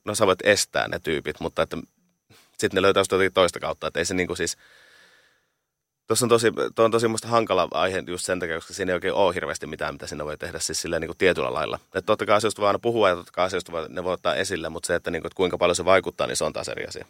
[0.06, 1.78] no sä voit estää ne tyypit, mutta että
[2.58, 4.58] sitten ne löytää jotenkin toista kautta, että ei se niinku siis,
[6.10, 8.94] Tuossa on tosi, tuo on tosi musta hankala aihe just sen takia, koska siinä ei
[8.94, 11.80] oikein ole hirveästi mitään, mitä sinne voi tehdä siis silleen niin kuin tietyllä lailla.
[11.86, 14.70] Että totta kai asioista aina puhua ja totta kai asioista voi, ne voi ottaa esille,
[14.70, 16.86] mutta se, että, niin kuin, että kuinka paljon se vaikuttaa, niin se on taas eri
[16.86, 17.06] asia.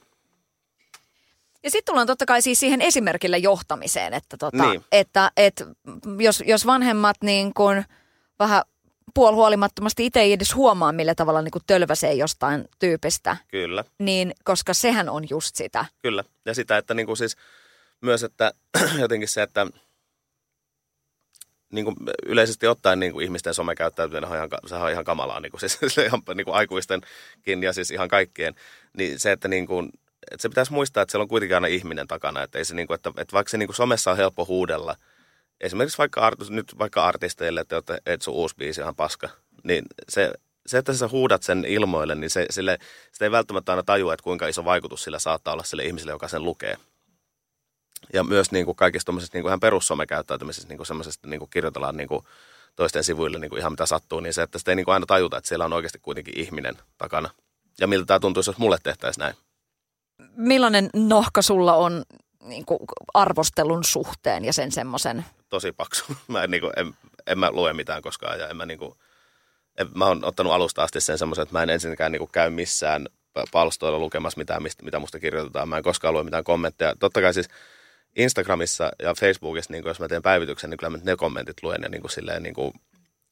[1.64, 4.86] Ja sitten tullaan totta kai siis siihen esimerkille johtamiseen, että, tota, Niin.
[4.92, 5.64] että et,
[6.20, 7.84] jos, jos vanhemmat niin kun
[8.40, 8.62] vähän
[9.14, 13.84] puolhuolimattomasti itse ei edes huomaa, millä tavalla niin tölväsee jostain tyypistä, Kyllä.
[14.00, 15.86] niin koska sehän on just sitä.
[16.02, 16.24] Kyllä.
[16.46, 17.38] Ja sitä, että niin kuin siis
[18.02, 18.54] myös, että
[19.00, 19.68] jotenkin se, että
[21.74, 21.96] niin kuin
[22.26, 25.98] yleisesti ottaen niin kuin ihmisten somekäyttäytyminen on ihan, sehän on ihan kamalaa, niin kuin, siis,
[26.08, 28.56] ihan niin kuin aikuistenkin ja siis ihan kaikkien.
[28.98, 29.90] Niin se, että, niin kuin,
[30.32, 32.44] että se pitäisi muistaa, että siellä on kuitenkin aina ihminen takana.
[32.44, 34.96] Että, ei se, niin kuin, että, että vaikka se niin kuin somessa on helppo huudella,
[35.62, 39.30] esimerkiksi vaikka, art, nyt vaikka artisteille, että olette, et sun uusi biisi on paska,
[39.64, 40.34] niin se,
[40.68, 42.78] se, että sä huudat sen ilmoille, niin se, sille,
[43.12, 46.28] sitä ei välttämättä aina tajua, että kuinka iso vaikutus sillä saattaa olla sille ihmiselle, joka
[46.28, 46.78] sen lukee.
[48.14, 51.50] Ja myös niin kuin kaikista tuommoisesta niin kuin ihan perussomekäyttäytymisessä, niin kuin semmoisesta niin kuin
[51.50, 52.26] kirjoitellaan niin kuin
[52.76, 55.06] toisten sivuille niin kuin ihan mitä sattuu, niin se, että sitä ei niin kuin aina
[55.06, 57.30] tajuta, että siellä on oikeasti kuitenkin ihminen takana.
[57.80, 59.36] Ja miltä tämä tuntuisi, jos mulle tehtäisiin näin.
[60.40, 62.04] Millainen nohka sulla on
[62.44, 62.80] niin kuin
[63.14, 65.26] arvostelun suhteen ja sen semmoisen?
[65.50, 66.04] Tosi paksu.
[66.28, 66.94] Mä en, niin kuin, en,
[67.28, 68.94] en mä lue mitään koskaan ja en mä niin kuin,
[69.78, 72.50] en, mä oon ottanut alusta asti sen semmoisen, että mä en ensinnäkään niin kuin käy
[72.50, 73.08] missään
[73.52, 75.70] palstoilla lukemassa mitään, mistä, mitä musta kirjoitetaan.
[75.70, 76.96] Mä en koskaan lue mitään kommentteja.
[77.00, 77.48] Totta kai siis
[78.16, 81.82] Instagramissa ja Facebookissa, niin kuin jos mä teen päivityksen, niin kyllä mä ne kommentit luen
[81.84, 82.74] ja, niin kuin silleen, niin kuin,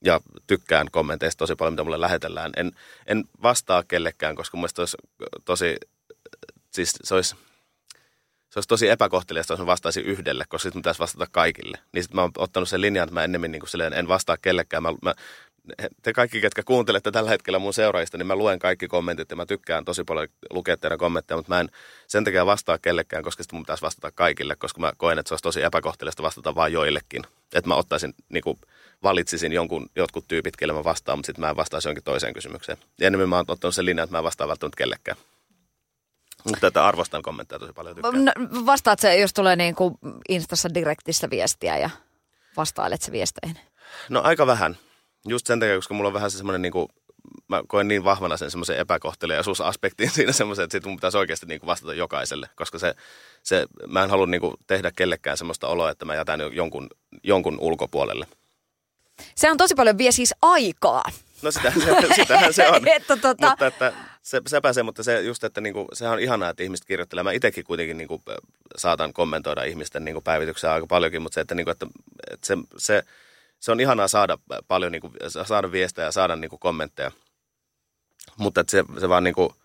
[0.03, 2.51] ja tykkään kommenteista tosi paljon, mitä mulle lähetellään.
[2.57, 2.71] En,
[3.07, 4.97] en vastaa kellekään, koska mun olisi
[5.45, 5.77] tosi,
[6.77, 7.35] siis se olisi,
[8.49, 11.77] se olisi tosi epäkohteliasta, jos mä vastaisin yhdelle, koska sitten pitäisi vastata kaikille.
[11.93, 14.37] Niin sitten mä oon ottanut sen linjan, että mä ennemmin niin kuin silleen, en vastaa
[14.37, 14.83] kellekään.
[14.83, 15.13] Mä, mä,
[16.01, 19.45] te kaikki, ketkä kuuntelette tällä hetkellä mun seuraajista, niin mä luen kaikki kommentit ja mä
[19.45, 21.69] tykkään tosi paljon lukea teidän kommentteja, mutta mä en
[22.07, 25.33] sen takia vastaa kellekään, koska sitten mun pitäisi vastata kaikille, koska mä koen, että se
[25.33, 27.23] olisi tosi epäkohteliasta vastata vain joillekin.
[27.53, 28.59] Että mä ottaisin, niin kuin
[29.03, 32.77] valitsisin jonkun, jotkut tyypit, kelle mä vastaan, mutta sitten mä en vastaisi jonkin toiseen kysymykseen.
[32.99, 35.17] Ja enemmän mä oon ottanut sen linjan, että mä en vastaa välttämättä kellekään.
[36.45, 37.95] Mutta että arvostan kommentteja tosi paljon.
[37.95, 38.25] Tykkään.
[38.25, 38.33] No,
[38.65, 39.95] vastaat se, jos tulee niin kuin
[40.29, 41.89] Instassa direktissä viestiä ja
[42.57, 43.57] vastailet se viesteihin?
[44.09, 44.77] No aika vähän.
[45.27, 46.87] Just sen takia, koska mulla on vähän se semmoinen, niin kuin,
[47.47, 51.59] mä koen niin vahvana sen semmoisen epäkohteliaisuusaspektin siinä semmoisen, että sit mun pitäisi oikeasti niin
[51.59, 52.49] kuin vastata jokaiselle.
[52.55, 52.95] Koska se,
[53.43, 56.89] se mä en halua niin kuin tehdä kellekään semmoista oloa, että mä jätän jonkun,
[57.23, 58.27] jonkun ulkopuolelle.
[59.35, 61.03] Se on tosi paljon vie siis aikaa.
[61.41, 62.87] No sitähän se, sitähän se on.
[62.95, 63.93] että tota, Mutta että
[64.27, 64.41] se,
[64.73, 67.23] se, mutta se just, että niinku, sehän on ihanaa, että ihmiset kirjoittelee.
[67.23, 68.21] Mä itsekin kuitenkin niinku,
[68.77, 71.87] saatan kommentoida ihmisten niinku, päivityksiä aika paljonkin, mutta se, että, niinku, että,
[72.31, 73.03] että se, se,
[73.59, 75.11] se, on ihanaa saada paljon niinku,
[75.45, 77.11] saada viestejä ja saada niinku, kommentteja.
[78.37, 79.55] Mutta että se, se vaan niinku,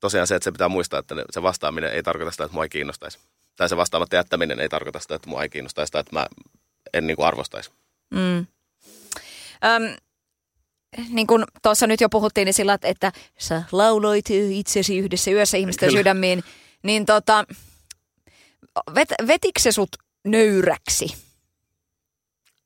[0.00, 2.68] tosiaan se, että se pitää muistaa, että se vastaaminen ei tarkoita sitä, että mua ei
[2.68, 3.18] kiinnostaisi.
[3.56, 6.26] Tai se vastaamatta jättäminen ei tarkoita sitä, että mua ei kiinnostaisi tai että mä
[6.94, 7.70] en niinku, arvostaisi.
[8.10, 8.46] Mm.
[9.64, 9.96] Öm,
[11.08, 15.88] niin kuin tuossa nyt jo puhuttiin, niin sillä, että- sä lauloit itsesi yhdessä yössä ihmisten
[15.88, 15.98] Kyllä.
[16.00, 16.44] sydämiin,
[16.82, 17.44] niin tota,
[18.94, 19.88] vet, vetikö se sut
[20.24, 21.06] nöyräksi?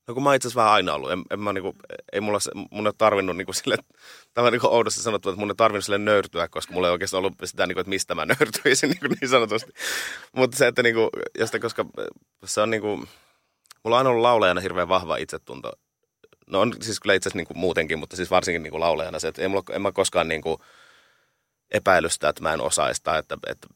[0.08, 1.10] No kun mä itse asiassa vähän aina ollut.
[1.12, 1.74] En, en mä niinku,
[2.12, 3.76] ei mulla, se- mun ei tarvinnut niinku sille,
[4.34, 7.18] tämä on niinku oudosti sanottu, että mun ei tarvinnut sille nöyrtyä, koska mulla ei oikeastaan
[7.18, 9.72] ollut sitä, niinku, että mistä mä nöyrtyisin niinku niin sanotusti.
[10.36, 11.84] Mutta se, että niinku, josta, koska
[12.44, 12.96] se on niinku,
[13.84, 15.72] mulla on aina ollut laulajana hirveän vahva itsetunto.
[16.46, 19.42] No on siis kyllä itse asiassa niinku muutenkin, mutta siis varsinkin niinku laulajana se, että
[19.42, 20.60] ei mulla, en mä koskaan niinku
[21.70, 23.68] epäily sitä, että mä en osaisi tai että, että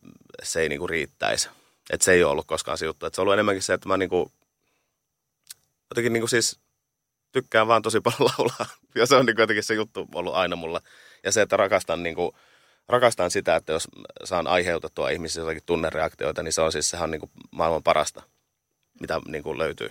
[0.42, 1.48] se ei niinku riittäisi.
[1.90, 3.06] Että se ei ole ollut koskaan se juttu.
[3.06, 4.32] Että se on ollut enemmänkin se, että mä niinku,
[5.90, 6.60] jotenkin niin kuin siis
[7.32, 8.66] tykkään vaan tosi paljon laulaa.
[8.94, 10.80] Ja se on niin kuin jotenkin se juttu ollut aina mulla.
[11.24, 12.32] Ja se, että rakastan, niin kuin,
[12.88, 13.88] rakastan sitä, että jos
[14.24, 18.22] saan aiheutettua ihmisissä jotakin tunnereaktioita, niin se on siis sehän on niin kuin maailman parasta,
[19.00, 19.90] mitä niin kuin löytyy.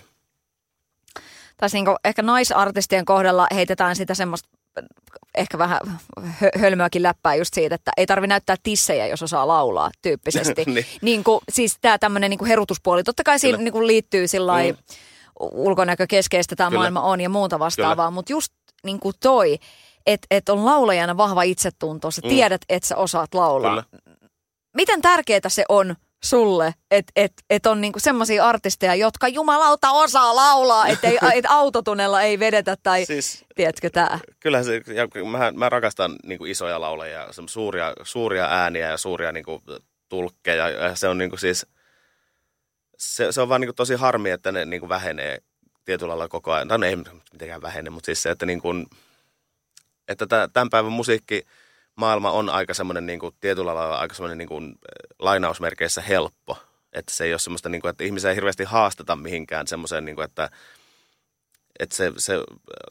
[1.60, 4.48] Tässä niin ehkä naisartistien kohdalla heitetään sitä semmoista
[5.34, 5.80] ehkä vähän
[6.20, 10.64] hö- hölmöäkin läppää just siitä, että ei tarvi näyttää tissejä, jos osaa laulaa tyyppisesti.
[10.66, 10.86] Niin.
[11.02, 13.64] niin kuin, siis tämä tämmöinen niin herutuspuoli, totta kai siinä Kyllä.
[13.64, 14.76] niin kuin liittyy sillä Mm.
[15.40, 16.80] ulkonäkökeskeistä tämä Kyllä.
[16.80, 18.52] maailma on ja muuta vastaavaa, mutta just
[18.84, 19.58] niin kuin toi,
[20.06, 22.28] että et on laulajana vahva itsetunto, sä Mm.
[22.28, 23.70] tiedät, että sä osaat laulaa.
[23.70, 23.84] Kyllä.
[24.76, 30.36] Miten tärkeää se on sulle, että et, et on niinku semmoisia artisteja, jotka jumalauta osaa
[30.36, 34.18] laulaa, että et autotunella ei vedetä tai Siis tiedätkö tää?
[34.40, 38.96] kyllähän se, ja mä, mä rakastan niin kuin isoja laulajia, semmo- suuria, suuria ääniä ja
[38.96, 39.62] suuria niin kuin,
[40.08, 40.68] tulkkeja.
[40.68, 41.66] Ja se on niin kuin siis,
[42.98, 45.38] se, se on vaan niin kuin tosi harmi, että ne niin kuin vähenee
[45.84, 46.68] tietyllä lailla koko ajan.
[46.68, 46.96] Tai no ei
[47.32, 48.86] mitenkään vähene, mutta siis se, että, niin kuin,
[50.08, 51.46] että tä- tämän päivän musiikki
[51.96, 54.74] maailma on aika semmoinen niin kuin, tietyllä lailla aika semmoinen niin kuin,
[55.18, 56.58] lainausmerkeissä helppo.
[56.92, 60.16] Että se ei ole semmoista, niin kuin, että ihmisiä ei hirveästi haasteta mihinkään semmoiseen, niin
[60.16, 60.50] kuin, että,
[61.78, 62.34] että se, se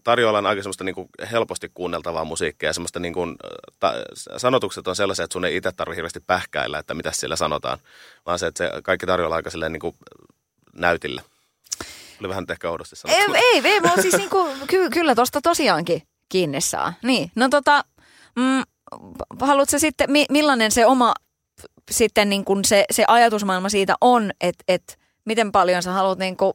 [0.03, 3.35] tarjolla on aika semmoista niin kuin helposti kuunneltavaa musiikkia ja semmoista niin kuin,
[3.79, 3.93] ta,
[4.37, 7.79] sanotukset on sellaisia, että sun ei itse tarvitse hirveästi pähkäillä, että mitä siellä sanotaan,
[8.25, 9.95] vaan se, että se kaikki tarjolla aika silleen niin kuin
[10.73, 11.21] näytillä.
[12.19, 13.33] Oli vähän ehkä oudosti Ei, sanottu.
[13.33, 16.93] ei, ei mä oon siis niinku, ky, kyllä tosta tosiaankin kiinni saa.
[17.03, 17.83] Niin, no tota,
[18.35, 18.63] mm,
[19.39, 21.13] haluatko sitten, mi, millainen se oma
[21.91, 26.37] sitten niin kuin se, se ajatusmaailma siitä on, että et, miten paljon sä haluat niin
[26.37, 26.53] kuin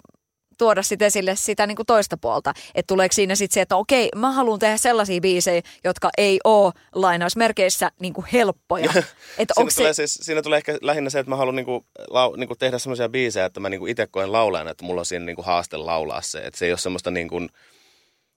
[0.59, 2.55] tuoda sit esille sitä niin kuin toista puolta.
[2.75, 6.73] Että tuleeko siinä sitten se, että okei, mä haluan tehdä sellaisia biisejä, jotka ei ole
[6.95, 8.93] lainausmerkeissä niin kuin helppoja.
[9.39, 12.37] Että Siinä se, tulee, siis, siinä tulee ehkä lähinnä se, että mä haluan niinku, lau,
[12.37, 15.43] niinku tehdä semmoisia biisejä, että mä niinku itse koen laulajana, että mulla on siinä niinku
[15.43, 16.39] haaste laulaa se.
[16.39, 17.41] Että se ei ole semmoista niinku,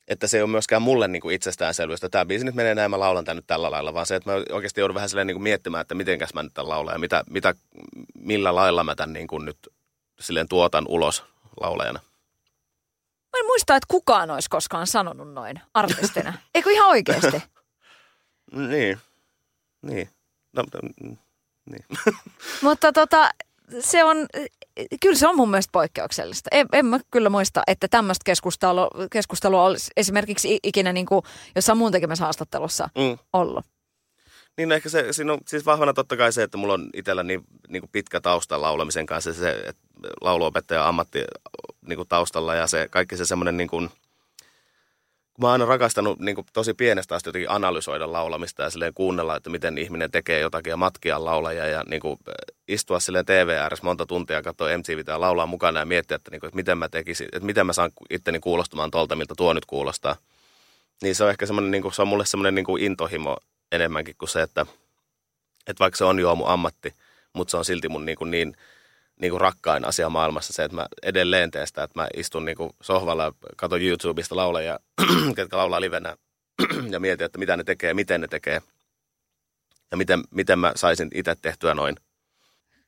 [0.07, 2.99] että se ei ole myöskään mulle niinku itsestäänselvyys, että tämä biisi nyt menee näin, mä
[2.99, 5.81] laulan tämän nyt tällä lailla, vaan se, että mä oikeasti joudun vähän silleen niinku miettimään,
[5.81, 7.53] että mitenkäs mä nyt tämän laulan ja mitä, mitä,
[8.19, 9.57] millä lailla mä tämän niinku nyt
[10.19, 11.23] silleen tuotan ulos
[11.61, 11.99] laulajana.
[13.33, 16.33] mä en muista, että kukaan olisi koskaan sanonut noin artistina.
[16.55, 17.43] Eikö ihan oikeasti?
[18.51, 18.99] Niin,
[19.81, 20.09] niin.
[20.53, 20.63] No,
[21.03, 21.17] mm,
[21.71, 21.85] niin.
[22.63, 23.29] Mutta tota,
[23.79, 24.17] se on,
[25.01, 26.49] kyllä se on mun mielestä poikkeuksellista.
[26.51, 31.21] En, en mä kyllä muista, että tämmöistä keskustelua, keskustelua olisi esimerkiksi ikinä niin kuin
[31.55, 33.17] jossain muun tekemässä haastattelussa Mm.
[33.33, 33.65] ollut.
[34.57, 37.43] Niin ehkä se, siinä on siis vahvana totta kai se, että mulla on itsellä niin,
[37.67, 39.33] niin kuin pitkä tausta laulamisen kanssa.
[39.33, 39.81] Se, että
[40.21, 41.23] lauluopettaja ammatti
[41.87, 43.89] niin kuin taustalla ja se kaikki se semmoinen niin kuin,
[45.37, 49.35] kun mä oon aina rakastanut niin tosi pienestä asti jotenkin analysoida laulamista ja silleen kuunnella,
[49.35, 52.19] että miten ihminen tekee jotakin ja matkia laulajia ja niin kuin,
[52.67, 56.39] istua silleen TV ääressä monta tuntia, katsoa MTVtä ja laulaa mukana ja miettiä, että, niin
[56.39, 59.65] kuin, että miten mä tekisin, että miten mä saan itteni kuulostumaan tolta, miltä tuo nyt
[59.65, 60.15] kuulostaa.
[61.01, 63.37] Niin se on ehkä semmoinen, niin se on mulle semmoinen niin intohimo
[63.71, 64.65] enemmänkin kuin se, että,
[65.67, 66.93] että vaikka se on jo mun ammatti,
[67.33, 68.57] mutta se on silti mun niin, kuin niin,
[69.21, 72.57] niin kuin rakkain asia maailmassa se, että mä edelleen teen sitä, että mä istun niin
[72.57, 74.79] kuin sohvalla ja katson YouTubesta laulajia,
[75.35, 76.15] ketkä laulaa livenä
[76.91, 78.61] ja mietin, että mitä ne tekee, miten ne tekee
[79.91, 81.95] ja miten, miten mä saisin itse tehtyä noin.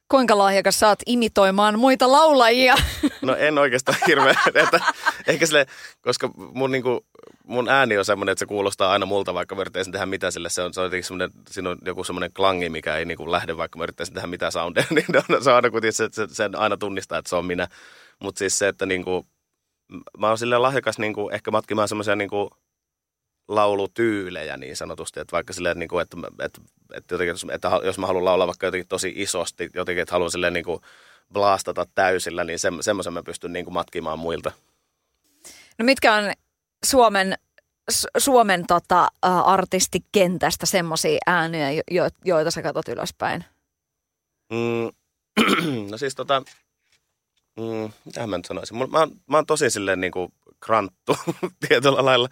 [0.08, 2.76] Kuinka lahjakas saat imitoimaan muita laulajia?
[3.22, 4.80] No en oikeastaan hirveän, että
[5.28, 5.66] ehkä sille,
[6.02, 7.06] koska mun, niinku,
[7.44, 10.50] mun ääni on semmoinen, että se kuulostaa aina multa, vaikka mä yrittäisin tehdä mitä sille.
[10.50, 13.78] Se on, se on semmoinen, siinä on joku semmoinen klangi, mikä ei niinku lähde, vaikka
[13.78, 15.06] mä yrittäisin tehdä mitä soundia, niin
[15.44, 17.68] se on aina se, se, sen aina tunnistaa, että se on minä.
[18.20, 19.28] Mutta siis se, että niinku,
[20.18, 22.50] mä oon silleen lahjakas niinku, ehkä matkimaan semmoisia niinku,
[23.48, 26.62] laulutyylejä niin sanotusti, että vaikka silleen, niinku, että, että,
[26.94, 30.54] että, jotenkin, että jos mä haluan laulaa vaikka jotenkin tosi isosti, jotenkin, että haluan silleen
[30.54, 30.82] niinku,
[31.34, 34.52] blastata täysillä, niin se, semmoisen mä pystyn niinku matkimaan muilta.
[35.80, 36.34] No mitkä on
[36.86, 37.38] Suomen,
[37.92, 39.08] Su- Suomen tota,
[39.46, 43.46] artistikentästä semmoisia ääniä, jo, jo, joita sä katsot ylöspäin?
[44.52, 44.92] Mm,
[45.92, 46.44] no siis tota,
[47.60, 48.78] mm, mitähän mä nyt sanoisin.
[48.78, 51.16] Mä, oon- mä oon tosi silleen niinku kranttu
[51.68, 52.30] tietyllä lailla.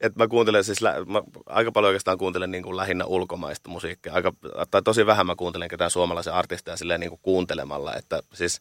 [0.00, 4.12] Että mä kuuntelen siis, lä- mä aika paljon oikeastaan kuuntelen niinku lähinnä ulkomaista musiikkia.
[4.14, 4.32] Aika,
[4.70, 7.94] tai tosi vähän mä kuuntelen ketään suomalaisen artisteja silleen niinku kuuntelemalla.
[7.94, 8.60] Että siis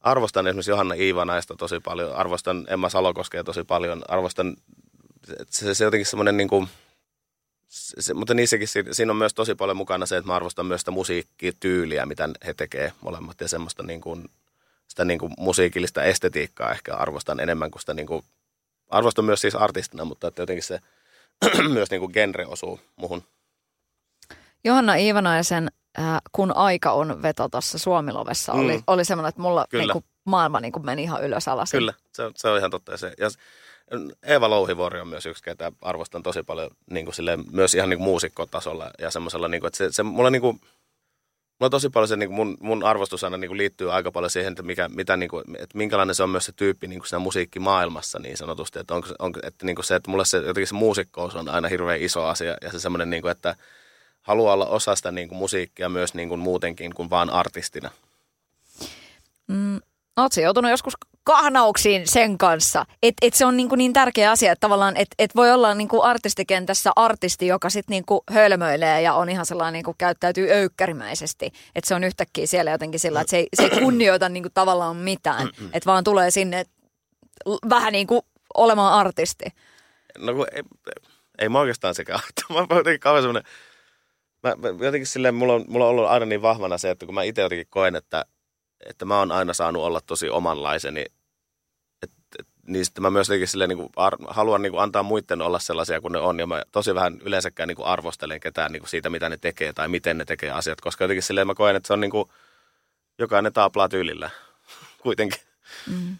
[0.00, 4.56] arvostan esimerkiksi Johanna Iivanaista tosi paljon, arvostan Emma Salokoskea tosi paljon, arvostan,
[5.50, 6.68] se, se jotenkin semmoinen niinku,
[7.68, 10.66] se, se- mutta niissäkin si- siinä on myös tosi paljon mukana se, että mä arvostan
[10.66, 14.28] myös sitä musiikkityyliä, mitä he tekee molemmat ja semmoista niin kuin,
[14.88, 18.24] sitä niin kuin musiikillista estetiikkaa ehkä arvostan enemmän kuin sitä niin kuin,
[18.88, 20.80] arvostan myös siis artistina, mutta että jotenkin se
[21.72, 23.24] myös niin kuin genre osuu muhun.
[24.64, 28.82] Johanna Iivanaisen äh, Kun aika on veto tuossa Suomilovessa oli, Mm.
[28.86, 29.84] oli semmoinen, että mulla Kyllä.
[29.84, 31.70] niinku, maailma niinku meni ihan ylös alas.
[31.70, 32.96] Kyllä, se, on- se on ihan totta.
[32.96, 33.28] Se, ja
[34.22, 37.98] Eeva Louhivuori on myös yksi, ketä arvostan tosi paljon niin kuin silleen, myös ihan niin
[37.98, 41.90] kuin muusikkotasolla ja semmoisella, niin kuin, että se, se mulla niin kuin, mulla on tosi
[41.90, 44.62] paljon se, niin kuin mun, mun arvostus aina niin kuin liittyy aika paljon siihen, että,
[44.62, 48.18] mikä, mitä, niin kuin, että minkälainen se on myös se tyyppi niin kuin siinä musiikkimaailmassa
[48.18, 48.78] niin sanotusti.
[48.78, 51.68] Että, onko, onko, että niin kuin se, että mulle se, jotenkin se muusikkous on aina
[51.68, 53.56] hirveän iso asia ja se semmoinen, niin kuin, että
[54.22, 57.90] haluaa olla osa sitä niin kuin musiikkia myös niin kuin muutenkin kuin vaan artistina.
[59.46, 59.80] Mm,
[60.16, 60.94] Oletko joutunut joskus
[61.24, 62.86] kahnauksiin sen kanssa.
[63.02, 66.02] Että et se on niinku niin tärkeä asia, että tavallaan, että et voi olla niinku
[66.02, 71.46] artistikentässä artisti, joka sitten niinku hölmöilee ja on ihan sellainen niinku käyttäytyy öykkärimäisesti.
[71.74, 74.96] Että se on yhtäkkiä siellä jotenkin sillä, että se ei, se ei kunnioita niinku tavallaan
[74.96, 75.48] mitään.
[75.72, 76.64] Että vaan tulee sinne
[77.68, 78.22] vähän niin kuin
[78.54, 79.44] olemaan artisti.
[80.18, 80.62] No kun ei,
[81.38, 82.20] ei mä oikeastaan sekään.
[82.50, 83.52] Mä oon jotenkin kauan semmoinen,
[84.42, 87.14] mä, mä, jotenkin silleen, mulla on, mulla on ollut aina niin vahvana se, että kun
[87.14, 88.24] mä itse jotenkin koen, että,
[88.86, 91.04] että mä oon aina saanut olla tosi omanlaiseni,
[92.02, 95.02] et, et, niin sitten mä myös jotenkin silleen niin kuin ar, haluan niin kuin antaa
[95.02, 96.38] muiden olla sellaisia kuin ne on.
[96.38, 99.72] Ja mä tosi vähän yleensäkään niin kuin arvostelen ketään niin kuin siitä, mitä ne tekee
[99.72, 100.80] tai miten ne tekee asiat.
[100.80, 102.28] Koska jotenkin silleen mä koen, että se on niin kuin,
[103.18, 104.30] jokainen taaplaa tyylillä
[105.02, 105.40] kuitenkin.
[105.86, 106.16] Mm.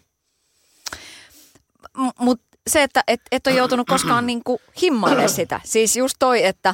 [2.19, 5.61] Mutta se, että et, et ole joutunut koskaan niinku himmailemaan sitä.
[5.63, 6.73] Siis just toi, että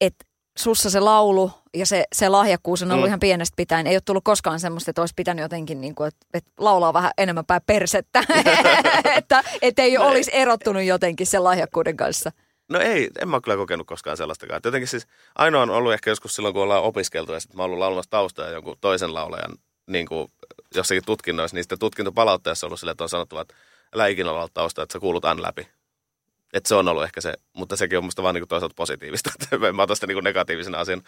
[0.00, 0.14] et
[0.58, 3.06] sussa se laulu ja se, se lahjakkuus on ollut mm.
[3.06, 3.86] ihan pienestä pitäen.
[3.86, 7.10] Ei ole tullut koskaan semmoista, että olisi pitänyt jotenkin, niin kuin, että, että laulaa vähän
[7.18, 8.24] enemmän päin persettä.
[9.18, 10.40] että et ei no olisi ei.
[10.40, 12.32] erottunut jotenkin sen lahjakkuuden kanssa.
[12.68, 14.60] No ei, en mä kyllä kokenut koskaan sellaistakaan.
[14.64, 17.66] Jotenkin siis ainoa on ollut ehkä joskus silloin, kun ollaan opiskeltu ja sitten mä oon
[17.66, 19.52] ollut laulamassa taustaa jonkun toisen laulajan
[19.86, 20.32] niin kuin
[20.74, 23.54] jossakin tutkinnoissa, niin sitten tutkintopalautteessa on ollut silleen, että on sanottu, että
[23.94, 25.68] älä ikinä olla tausta, että sä kuulut an läpi.
[26.52, 29.72] Että se on ollut ehkä se, mutta sekin on musta vaan niinku toisaalta positiivista, että
[29.72, 31.02] mä ota sitä niinku negatiivisena asian.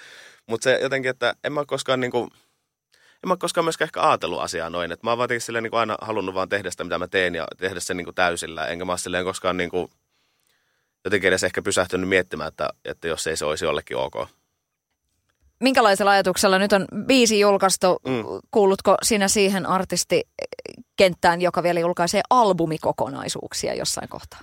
[0.46, 2.28] Mutta se jotenkin, että en mä koskaan niinku,
[2.94, 4.92] en mä koskaan myöskään ehkä ajatellut asiaa noin.
[4.92, 7.46] Että mä oon vaan silleen niinku aina halunnut vaan tehdä sitä, mitä mä teen ja
[7.56, 8.66] tehdä sen niinku täysillä.
[8.66, 9.90] Enkä mä silleen koskaan niinku,
[11.04, 14.14] jotenkin edes ehkä pysähtynyt miettimään, että, että jos ei se olisi jollekin ok.
[15.60, 17.86] Minkälaisella ajatuksella nyt on biisi julkaistu?
[18.06, 18.24] Mm.
[18.50, 24.40] Kuulutko sinä siihen artistikenttään, joka vielä julkaisee albumikokonaisuuksia jossain kohtaa?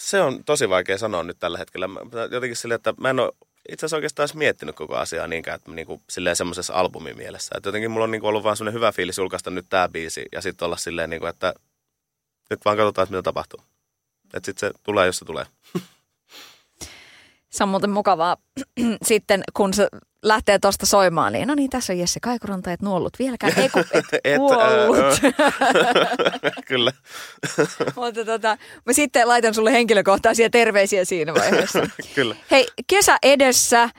[0.00, 1.88] Se on tosi vaikea sanoa nyt tällä hetkellä.
[2.30, 3.32] Jotenkin sille, että mä en ole
[3.68, 7.54] itse asiassa oikeastaan edes miettinyt koko asiaa niinkään, että niin kuin, silleen semmoisessa albumin mielessä.
[7.56, 10.26] Että jotenkin mulla on niin kuin, ollut vaan semmoinen hyvä fiilis julkaista nyt tämä biisi
[10.32, 11.54] ja sitten olla silleen, niin kuin, että
[12.50, 13.60] nyt vaan katsotaan, että mitä tapahtuu.
[14.34, 15.46] Että sitten se tulee, jos se tulee.
[17.50, 18.36] Se on muuten mukavaa
[19.02, 19.88] sitten, kun se
[20.22, 23.84] lähtee tuosta soimaan, niin no niin, tässä on Jesse Kaikuranta, et nuollut vieläkään, ei kun
[23.92, 25.20] et, et kuollut.
[26.68, 26.92] Kyllä.
[27.96, 31.86] Mutta tota, mä sitten laitan sulle henkilökohtaisia terveisiä siinä vaiheessa.
[32.14, 32.36] Kyllä.
[32.50, 33.90] Hei, kesä edessä.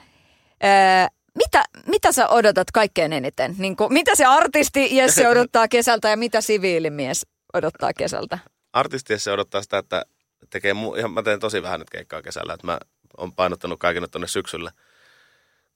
[0.62, 3.56] Ää, mitä, mitä sä odotat kaikkein eniten?
[3.58, 8.40] Niin kuin, mitä se artisti Jesse odottaa kesältä ja mitä siviilimies odottaa kesältä?
[8.74, 10.06] Artisti Jesse odottaa sitä, että
[10.50, 12.80] tekee, mu- ihan, mä teen tosi vähän nyt keikkaa kesällä, että mä
[13.18, 14.72] oon painottanut kaiken tuonne syksyllä–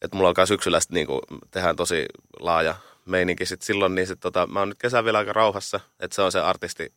[0.06, 2.06] että mulla alkaa syksyllä sitten niin tehdään tosi
[2.40, 2.76] laaja
[3.06, 6.22] meininki sit silloin, niin sit tota, mä oon nyt kesän vielä aika rauhassa, että se
[6.22, 6.94] on se artisti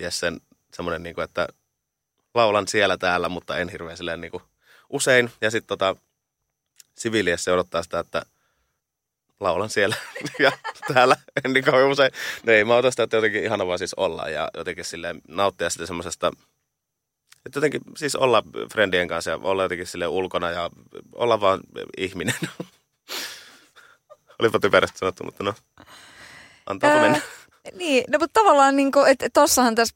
[0.00, 0.40] Jessen
[0.74, 1.48] semmoinen, niin että
[2.34, 4.32] laulan siellä täällä, mutta en hirveän silleen niin
[4.90, 5.30] usein.
[5.40, 5.96] Ja sitten tota,
[6.94, 8.22] siviiliessä odottaa sitä, että
[9.40, 9.96] laulan siellä
[10.38, 10.52] ja
[10.94, 12.12] täällä en niin kauan usein.
[12.46, 15.70] No ei, mä otan sitä, että jotenkin ihana vaan siis olla ja jotenkin silleen nauttia
[15.70, 16.32] sitä semmoisesta–
[17.46, 20.70] että jotenkin siis olla friendien kanssa ja olla jotenkin sille ulkona ja
[21.14, 21.60] olla vaan
[21.96, 22.34] ihminen.
[24.40, 25.54] Olipa typerästi sanottu, mutta no,
[26.66, 27.20] antaa öö, mennä.
[27.72, 29.94] Niin, no mutta tavallaan niin kuin, että tossahan tässä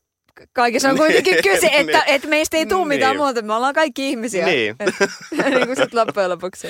[0.52, 2.02] kaikissa on kuitenkin kyse, että, niin.
[2.06, 3.24] että meistä ei tule mitään niin.
[3.24, 3.42] muuta.
[3.42, 4.46] Me ollaan kaikki ihmisiä.
[4.46, 4.76] Niin.
[4.80, 4.94] Et,
[5.54, 6.68] niin kuin sitten loppujen lopuksi.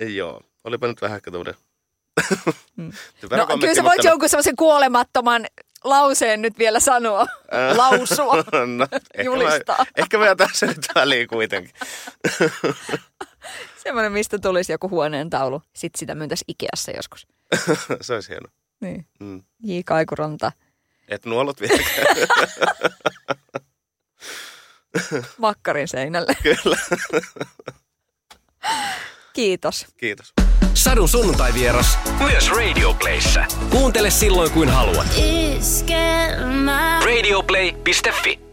[0.00, 1.54] Joo, olipa nyt vähän ehkä tuommoinen
[2.76, 2.92] mm.
[3.30, 5.46] No kyllä sä voit jonkun semmoisen kuolemattoman
[5.84, 7.76] lauseen nyt vielä sanoa, äh.
[7.76, 8.36] lausua,
[8.76, 8.86] no,
[9.24, 9.78] julistaa.
[9.78, 11.72] Mä, ehkä mä jätän sen nyt väliin kuitenkin.
[13.82, 15.62] Semmoinen, mistä tulisi joku huoneen taulu.
[15.74, 17.26] Sitten sitä myyntäisi Ikeassa joskus.
[18.00, 18.48] Se olisi hieno.
[18.80, 19.06] Niin.
[19.20, 19.42] Mm.
[19.62, 19.72] J.
[19.84, 20.52] Kaikuranta.
[21.08, 22.06] Et nuolut vieläkään.
[25.38, 26.36] Makkarin seinälle.
[26.42, 26.76] Kyllä.
[29.32, 29.86] Kiitos.
[29.96, 30.32] Kiitos.
[30.74, 33.46] Sadun sunnuntai vieras myös Radio Playssä.
[33.70, 35.06] Kuuntele silloin kuin haluat.
[37.04, 38.49] Radioplay.fi